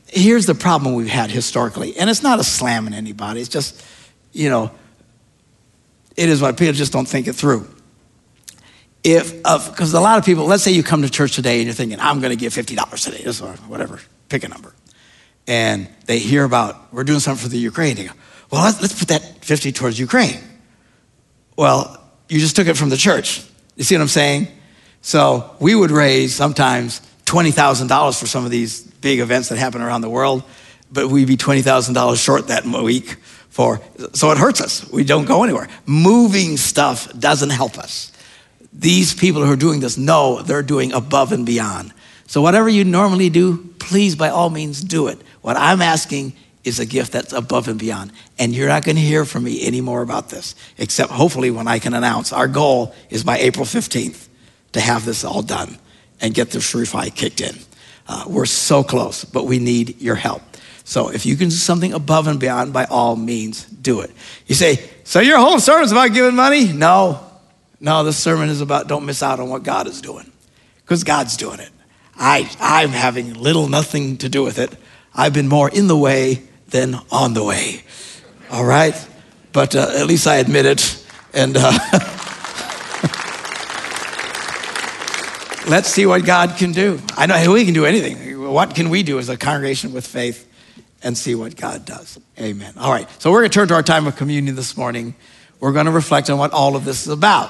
Here's 0.08 0.46
the 0.46 0.56
problem 0.56 0.96
we've 0.96 1.08
had 1.08 1.30
historically, 1.32 1.98
and 1.98 2.10
it's 2.10 2.24
not 2.24 2.40
a 2.40 2.44
slam 2.44 2.88
on 2.88 2.94
anybody, 2.94 3.42
it's 3.42 3.50
just, 3.50 3.84
you 4.32 4.50
know, 4.50 4.72
it 6.16 6.30
is 6.30 6.42
what 6.42 6.58
people 6.58 6.74
just 6.74 6.94
don't 6.94 7.08
think 7.08 7.28
it 7.28 7.34
through. 7.34 7.68
If, 9.04 9.44
because 9.44 9.94
a 9.94 10.00
lot 10.00 10.18
of 10.18 10.26
people, 10.26 10.46
let's 10.46 10.64
say 10.64 10.72
you 10.72 10.82
come 10.82 11.04
to 11.04 11.10
church 11.10 11.36
today 11.36 11.58
and 11.58 11.66
you're 11.66 11.74
thinking, 11.74 12.00
I'm 12.00 12.22
going 12.22 12.32
to 12.32 12.36
give 12.36 12.54
$50 12.54 13.04
today, 13.04 13.46
or 13.46 13.54
whatever, 13.68 14.00
pick 14.30 14.44
a 14.44 14.48
number 14.48 14.74
and 15.48 15.88
they 16.06 16.20
hear 16.20 16.44
about 16.44 16.94
we're 16.94 17.04
doing 17.04 17.20
something 17.20 17.44
for 17.44 17.50
the 17.50 17.58
Ukraine. 17.58 17.96
They 17.96 18.06
go, 18.06 18.14
well, 18.52 18.64
let's, 18.64 18.82
let's 18.82 18.98
put 18.98 19.10
that 19.10 19.44
50 19.44 19.72
towards 19.72 20.00
Ukraine. 20.00 20.40
Well, 21.58 22.02
you 22.30 22.40
just 22.40 22.56
took 22.56 22.68
it 22.68 22.78
from 22.78 22.90
the 22.90 22.98
church. 22.98 23.44
You 23.76 23.84
see 23.84 23.96
what 23.96 24.02
I'm 24.02 24.08
saying? 24.08 24.48
So 25.02 25.56
we 25.60 25.76
would 25.76 25.92
raise 25.92 26.34
sometimes 26.34 27.02
$20,000 27.26 28.20
for 28.20 28.28
some 28.28 28.46
of 28.46 28.52
these 28.52 28.82
big 28.82 29.20
events 29.20 29.50
that 29.50 29.58
happen 29.58 29.82
around 29.82 30.02
the 30.02 30.10
world, 30.10 30.44
but 30.92 31.10
we'd 31.10 31.28
be 31.28 31.38
$20,000 31.38 32.24
short 32.24 32.48
that 32.48 32.66
week 32.66 33.18
for, 33.50 33.82
so 34.14 34.32
it 34.32 34.38
hurts 34.38 34.62
us. 34.62 34.90
We 34.92 35.04
don't 35.04 35.26
go 35.26 35.44
anywhere. 35.44 35.68
Moving 35.86 36.58
stuff 36.58 37.12
doesn't 37.18 37.52
help 37.52 37.78
us. 37.78 38.12
These 38.74 39.14
people 39.14 39.46
who 39.46 39.52
are 39.52 39.58
doing 39.58 39.80
this 39.80 39.98
know 39.98 40.42
they're 40.42 40.64
doing 40.64 40.92
above 40.92 41.32
and 41.32 41.46
beyond. 41.46 41.94
So 42.28 42.42
whatever 42.42 42.68
you 42.68 42.84
normally 42.84 43.30
do, 43.30 43.58
please 43.80 44.16
by 44.16 44.30
all 44.30 44.50
means 44.50 44.82
do 44.82 45.08
it. 45.08 45.20
What 45.42 45.56
I'm 45.58 45.82
asking 45.82 46.34
is 46.66 46.80
a 46.80 46.86
gift 46.86 47.12
that's 47.12 47.32
above 47.32 47.68
and 47.68 47.80
beyond. 47.80 48.12
And 48.38 48.54
you're 48.54 48.68
not 48.68 48.84
going 48.84 48.96
to 48.96 49.02
hear 49.02 49.24
from 49.24 49.44
me 49.44 49.66
anymore 49.66 50.02
about 50.02 50.30
this, 50.30 50.56
except 50.78 51.12
hopefully 51.12 51.52
when 51.52 51.68
I 51.68 51.80
can 51.80 51.94
announce 51.94 52.34
our 52.34 52.48
goal 52.48 52.94
is 53.10 53.24
by 53.24 53.38
April 53.38 53.66
15th 53.66 54.28
to 54.74 54.82
have 54.82 55.06
this 55.06 55.24
all 55.24 55.42
done 55.42 55.78
and 56.20 56.34
get 56.34 56.50
the 56.50 56.60
Sharifi 56.60 57.16
kicked 57.16 57.42
in. 57.42 57.56
Uh, 58.08 58.26
we're 58.28 58.46
so 58.46 58.84
close, 58.84 59.24
but 59.24 59.46
we 59.46 59.60
need 59.60 60.02
your 60.02 60.16
help. 60.16 60.42
So 60.84 61.10
if 61.10 61.26
you 61.26 61.36
can 61.36 61.50
do 61.50 61.56
something 61.56 61.94
above 61.94 62.28
and 62.28 62.40
beyond, 62.40 62.74
by 62.74 62.86
all 62.86 63.16
means, 63.16 63.66
do 63.66 64.02
it. 64.02 64.12
You 64.46 64.56
say, 64.56 64.88
so 65.04 65.20
your 65.20 65.40
whole 65.40 65.60
sermon's 65.60 65.92
about 65.92 66.14
giving 66.14 66.36
money? 66.36 66.72
No, 66.72 67.20
no, 67.80 68.04
this 68.04 68.18
sermon 68.18 68.50
is 68.50 68.62
about 68.62 68.88
don't 68.88 69.06
miss 69.06 69.24
out 69.24 69.40
on 69.40 69.50
what 69.50 69.64
God 69.64 69.88
is 69.88 70.02
doing 70.02 70.32
because 70.84 71.04
God's 71.04 71.38
doing 71.38 71.60
it. 71.60 71.70
I, 72.16 72.50
I'm 72.60 72.90
having 72.90 73.34
little, 73.34 73.68
nothing 73.68 74.18
to 74.18 74.30
do 74.30 74.44
with 74.44 74.60
it. 74.60 74.72
I've 75.14 75.34
been 75.34 75.48
more 75.48 75.70
in 75.70 75.88
the 75.88 75.98
way 75.98 76.44
than 76.70 76.96
on 77.12 77.34
the 77.34 77.44
way. 77.44 77.84
All 78.52 78.66
right? 78.66 78.96
But 79.52 79.76
uh, 79.76 79.92
at 79.96 80.08
least 80.08 80.28
I 80.28 80.36
admit 80.38 80.66
it. 80.66 81.06
And 81.34 81.56
uh, 81.58 81.72
let's 85.68 85.90
see 85.90 86.06
what 86.06 86.26
God 86.26 86.56
can 86.58 86.72
do. 86.72 87.00
I 87.18 87.26
know 87.26 87.52
we 87.52 87.66
can 87.66 87.74
do 87.74 87.86
anything. 87.86 88.42
What 88.42 88.76
can 88.76 88.90
we 88.90 89.04
do 89.04 89.20
as 89.20 89.30
a 89.30 89.38
congregation 89.38 89.94
with 89.94 90.06
faith 90.08 90.50
and 91.04 91.18
see 91.18 91.36
what 91.36 91.56
God 91.56 91.86
does? 91.86 92.20
Amen. 92.40 92.74
All 92.78 92.92
right. 92.92 93.10
So 93.22 93.32
we're 93.32 93.42
going 93.42 93.52
to 93.52 93.56
turn 93.56 93.68
to 93.70 93.74
our 93.76 93.84
time 93.84 94.08
of 94.08 94.16
communion 94.16 94.56
this 94.56 94.78
morning. 94.78 95.16
We're 95.60 95.74
going 95.74 95.86
to 95.88 95.92
reflect 95.92 96.30
on 96.30 96.38
what 96.38 96.52
all 96.52 96.76
of 96.76 96.86
this 96.86 97.06
is 97.06 97.12
about. 97.12 97.50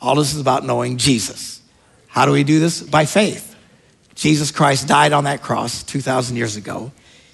All 0.00 0.16
this 0.16 0.34
is 0.34 0.40
about 0.40 0.64
knowing 0.64 0.96
Jesus. 0.96 1.60
How 2.08 2.26
do 2.26 2.32
we 2.32 2.44
do 2.44 2.58
this? 2.58 2.82
By 2.82 3.06
faith. 3.06 3.56
Jesus 4.14 4.50
Christ 4.50 4.88
died 4.88 5.12
on 5.12 5.24
that 5.24 5.42
cross 5.42 5.82
2,000 5.84 6.36
years 6.36 6.56
ago. 6.56 6.92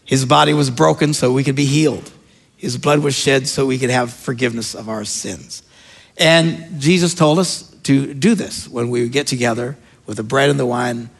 His 0.09 0.25
body 0.25 0.55
was 0.55 0.71
broken 0.71 1.13
so 1.13 1.35
we 1.35 1.45
could 1.45 1.55
be 1.55 1.67
healed. 1.67 2.11
His 2.57 2.79
blood 2.79 3.01
was 3.01 3.15
shed 3.15 3.47
so 3.47 3.67
we 3.67 3.77
could 3.77 3.91
have 3.91 4.11
forgiveness 4.11 4.75
of 4.75 4.89
our 4.89 5.05
sins. 5.05 5.63
And 6.17 6.81
Jesus 6.81 7.13
told 7.13 7.39
us 7.39 7.69
to 7.83 8.15
do 8.15 8.35
this 8.35 8.67
when 8.67 8.89
we 8.89 9.07
get 9.11 9.27
together 9.27 9.77
with 10.07 10.17
the 10.17 10.23
bread 10.23 10.49
and 10.49 10.59
the 10.59 10.65
wine, 10.65 11.11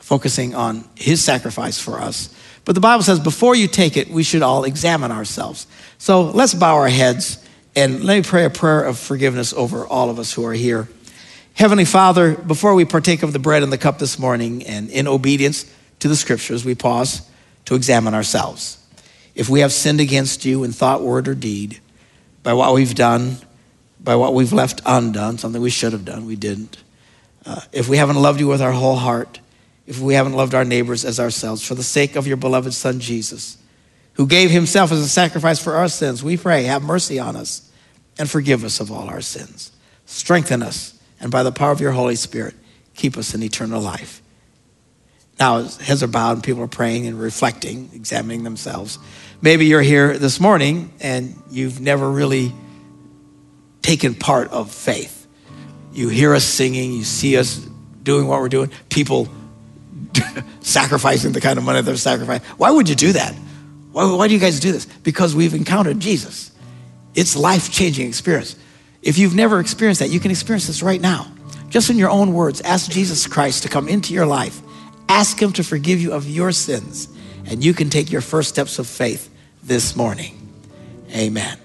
focusing 0.00 0.54
on 0.54 0.84
his 0.94 1.24
sacrifice 1.24 1.80
for 1.80 1.98
us. 1.98 2.38
But 2.66 2.74
the 2.74 2.82
Bible 2.82 3.02
says 3.02 3.18
before 3.18 3.54
you 3.54 3.66
take 3.66 3.96
it, 3.96 4.10
we 4.10 4.22
should 4.22 4.42
all 4.42 4.64
examine 4.64 5.10
ourselves. 5.10 5.66
So 5.96 6.24
let's 6.24 6.52
bow 6.52 6.74
our 6.74 6.90
heads 6.90 7.42
and 7.74 8.04
let 8.04 8.16
me 8.18 8.22
pray 8.22 8.44
a 8.44 8.50
prayer 8.50 8.82
of 8.82 8.98
forgiveness 8.98 9.54
over 9.54 9.86
all 9.86 10.10
of 10.10 10.18
us 10.18 10.34
who 10.34 10.44
are 10.44 10.52
here. 10.52 10.86
Heavenly 11.54 11.86
Father, 11.86 12.34
before 12.34 12.74
we 12.74 12.84
partake 12.84 13.22
of 13.22 13.32
the 13.32 13.38
bread 13.38 13.62
and 13.62 13.72
the 13.72 13.78
cup 13.78 13.98
this 13.98 14.18
morning, 14.18 14.66
and 14.66 14.90
in 14.90 15.08
obedience 15.08 15.64
to 16.00 16.08
the 16.08 16.16
scriptures, 16.16 16.62
we 16.62 16.74
pause 16.74 17.26
to 17.66 17.74
examine 17.74 18.14
ourselves. 18.14 18.78
If 19.34 19.48
we 19.48 19.60
have 19.60 19.72
sinned 19.72 20.00
against 20.00 20.44
you 20.44 20.64
in 20.64 20.72
thought, 20.72 21.02
word, 21.02 21.28
or 21.28 21.34
deed, 21.34 21.80
by 22.42 22.52
what 22.52 22.74
we've 22.74 22.94
done, 22.94 23.38
by 23.98 24.16
what 24.16 24.34
we've 24.34 24.52
left 24.52 24.80
undone, 24.86 25.38
something 25.38 25.60
we 25.60 25.70
should 25.70 25.92
have 25.92 26.04
done, 26.04 26.26
we 26.26 26.36
didn't. 26.36 26.82
Uh, 27.44 27.60
if 27.72 27.88
we 27.88 27.96
haven't 27.96 28.16
loved 28.16 28.40
you 28.40 28.46
with 28.46 28.62
our 28.62 28.72
whole 28.72 28.96
heart, 28.96 29.40
if 29.86 29.98
we 29.98 30.14
haven't 30.14 30.34
loved 30.34 30.54
our 30.54 30.64
neighbors 30.64 31.04
as 31.04 31.18
ourselves, 31.18 31.66
for 31.66 31.74
the 31.74 31.82
sake 31.82 32.16
of 32.16 32.26
your 32.26 32.36
beloved 32.36 32.72
Son 32.72 33.00
Jesus, 33.00 33.58
who 34.14 34.26
gave 34.26 34.50
himself 34.50 34.92
as 34.92 35.00
a 35.00 35.08
sacrifice 35.08 35.62
for 35.62 35.74
our 35.74 35.88
sins, 35.88 36.22
we 36.22 36.36
pray, 36.36 36.64
have 36.64 36.82
mercy 36.82 37.18
on 37.18 37.36
us 37.36 37.70
and 38.18 38.30
forgive 38.30 38.64
us 38.64 38.80
of 38.80 38.90
all 38.90 39.08
our 39.08 39.20
sins. 39.20 39.72
Strengthen 40.06 40.62
us 40.62 40.98
and 41.20 41.30
by 41.30 41.42
the 41.42 41.52
power 41.52 41.72
of 41.72 41.80
your 41.80 41.92
Holy 41.92 42.16
Spirit, 42.16 42.54
keep 42.94 43.16
us 43.16 43.34
in 43.34 43.42
eternal 43.42 43.80
life. 43.80 44.22
Now, 45.38 45.62
heads 45.62 46.02
are 46.02 46.08
bowed 46.08 46.32
and 46.32 46.44
people 46.44 46.62
are 46.62 46.68
praying 46.68 47.06
and 47.06 47.18
reflecting, 47.20 47.90
examining 47.92 48.44
themselves, 48.44 48.98
maybe 49.42 49.66
you're 49.66 49.82
here 49.82 50.16
this 50.16 50.40
morning 50.40 50.92
and 51.00 51.40
you've 51.50 51.80
never 51.80 52.10
really 52.10 52.52
taken 53.82 54.14
part 54.14 54.50
of 54.50 54.70
faith. 54.70 55.26
You 55.92 56.08
hear 56.08 56.34
us 56.34 56.44
singing, 56.44 56.92
you 56.92 57.04
see 57.04 57.36
us 57.36 57.56
doing 58.02 58.26
what 58.26 58.40
we're 58.40 58.48
doing, 58.48 58.70
people 58.88 59.28
sacrificing 60.60 61.32
the 61.32 61.40
kind 61.40 61.58
of 61.58 61.64
money 61.64 61.82
they're 61.82 61.96
sacrificing. 61.96 62.46
Why 62.56 62.70
would 62.70 62.88
you 62.88 62.94
do 62.94 63.12
that? 63.12 63.34
Why, 63.92 64.12
why 64.14 64.28
do 64.28 64.34
you 64.34 64.40
guys 64.40 64.60
do 64.60 64.72
this? 64.72 64.86
Because 64.86 65.34
we've 65.34 65.54
encountered 65.54 66.00
Jesus. 66.00 66.50
It's 67.14 67.36
life 67.36 67.70
changing 67.70 68.08
experience. 68.08 68.56
If 69.02 69.18
you've 69.18 69.34
never 69.34 69.60
experienced 69.60 70.00
that, 70.00 70.08
you 70.08 70.20
can 70.20 70.30
experience 70.30 70.66
this 70.66 70.82
right 70.82 71.00
now. 71.00 71.30
Just 71.68 71.90
in 71.90 71.98
your 71.98 72.10
own 72.10 72.32
words, 72.32 72.60
ask 72.62 72.90
Jesus 72.90 73.26
Christ 73.26 73.64
to 73.64 73.68
come 73.68 73.88
into 73.88 74.14
your 74.14 74.26
life. 74.26 74.60
Ask 75.08 75.40
Him 75.40 75.52
to 75.54 75.64
forgive 75.64 76.00
you 76.00 76.12
of 76.12 76.28
your 76.28 76.52
sins, 76.52 77.08
and 77.46 77.64
you 77.64 77.74
can 77.74 77.90
take 77.90 78.10
your 78.10 78.20
first 78.20 78.48
steps 78.48 78.78
of 78.78 78.86
faith 78.86 79.30
this 79.62 79.96
morning. 79.96 80.40
Amen. 81.14 81.63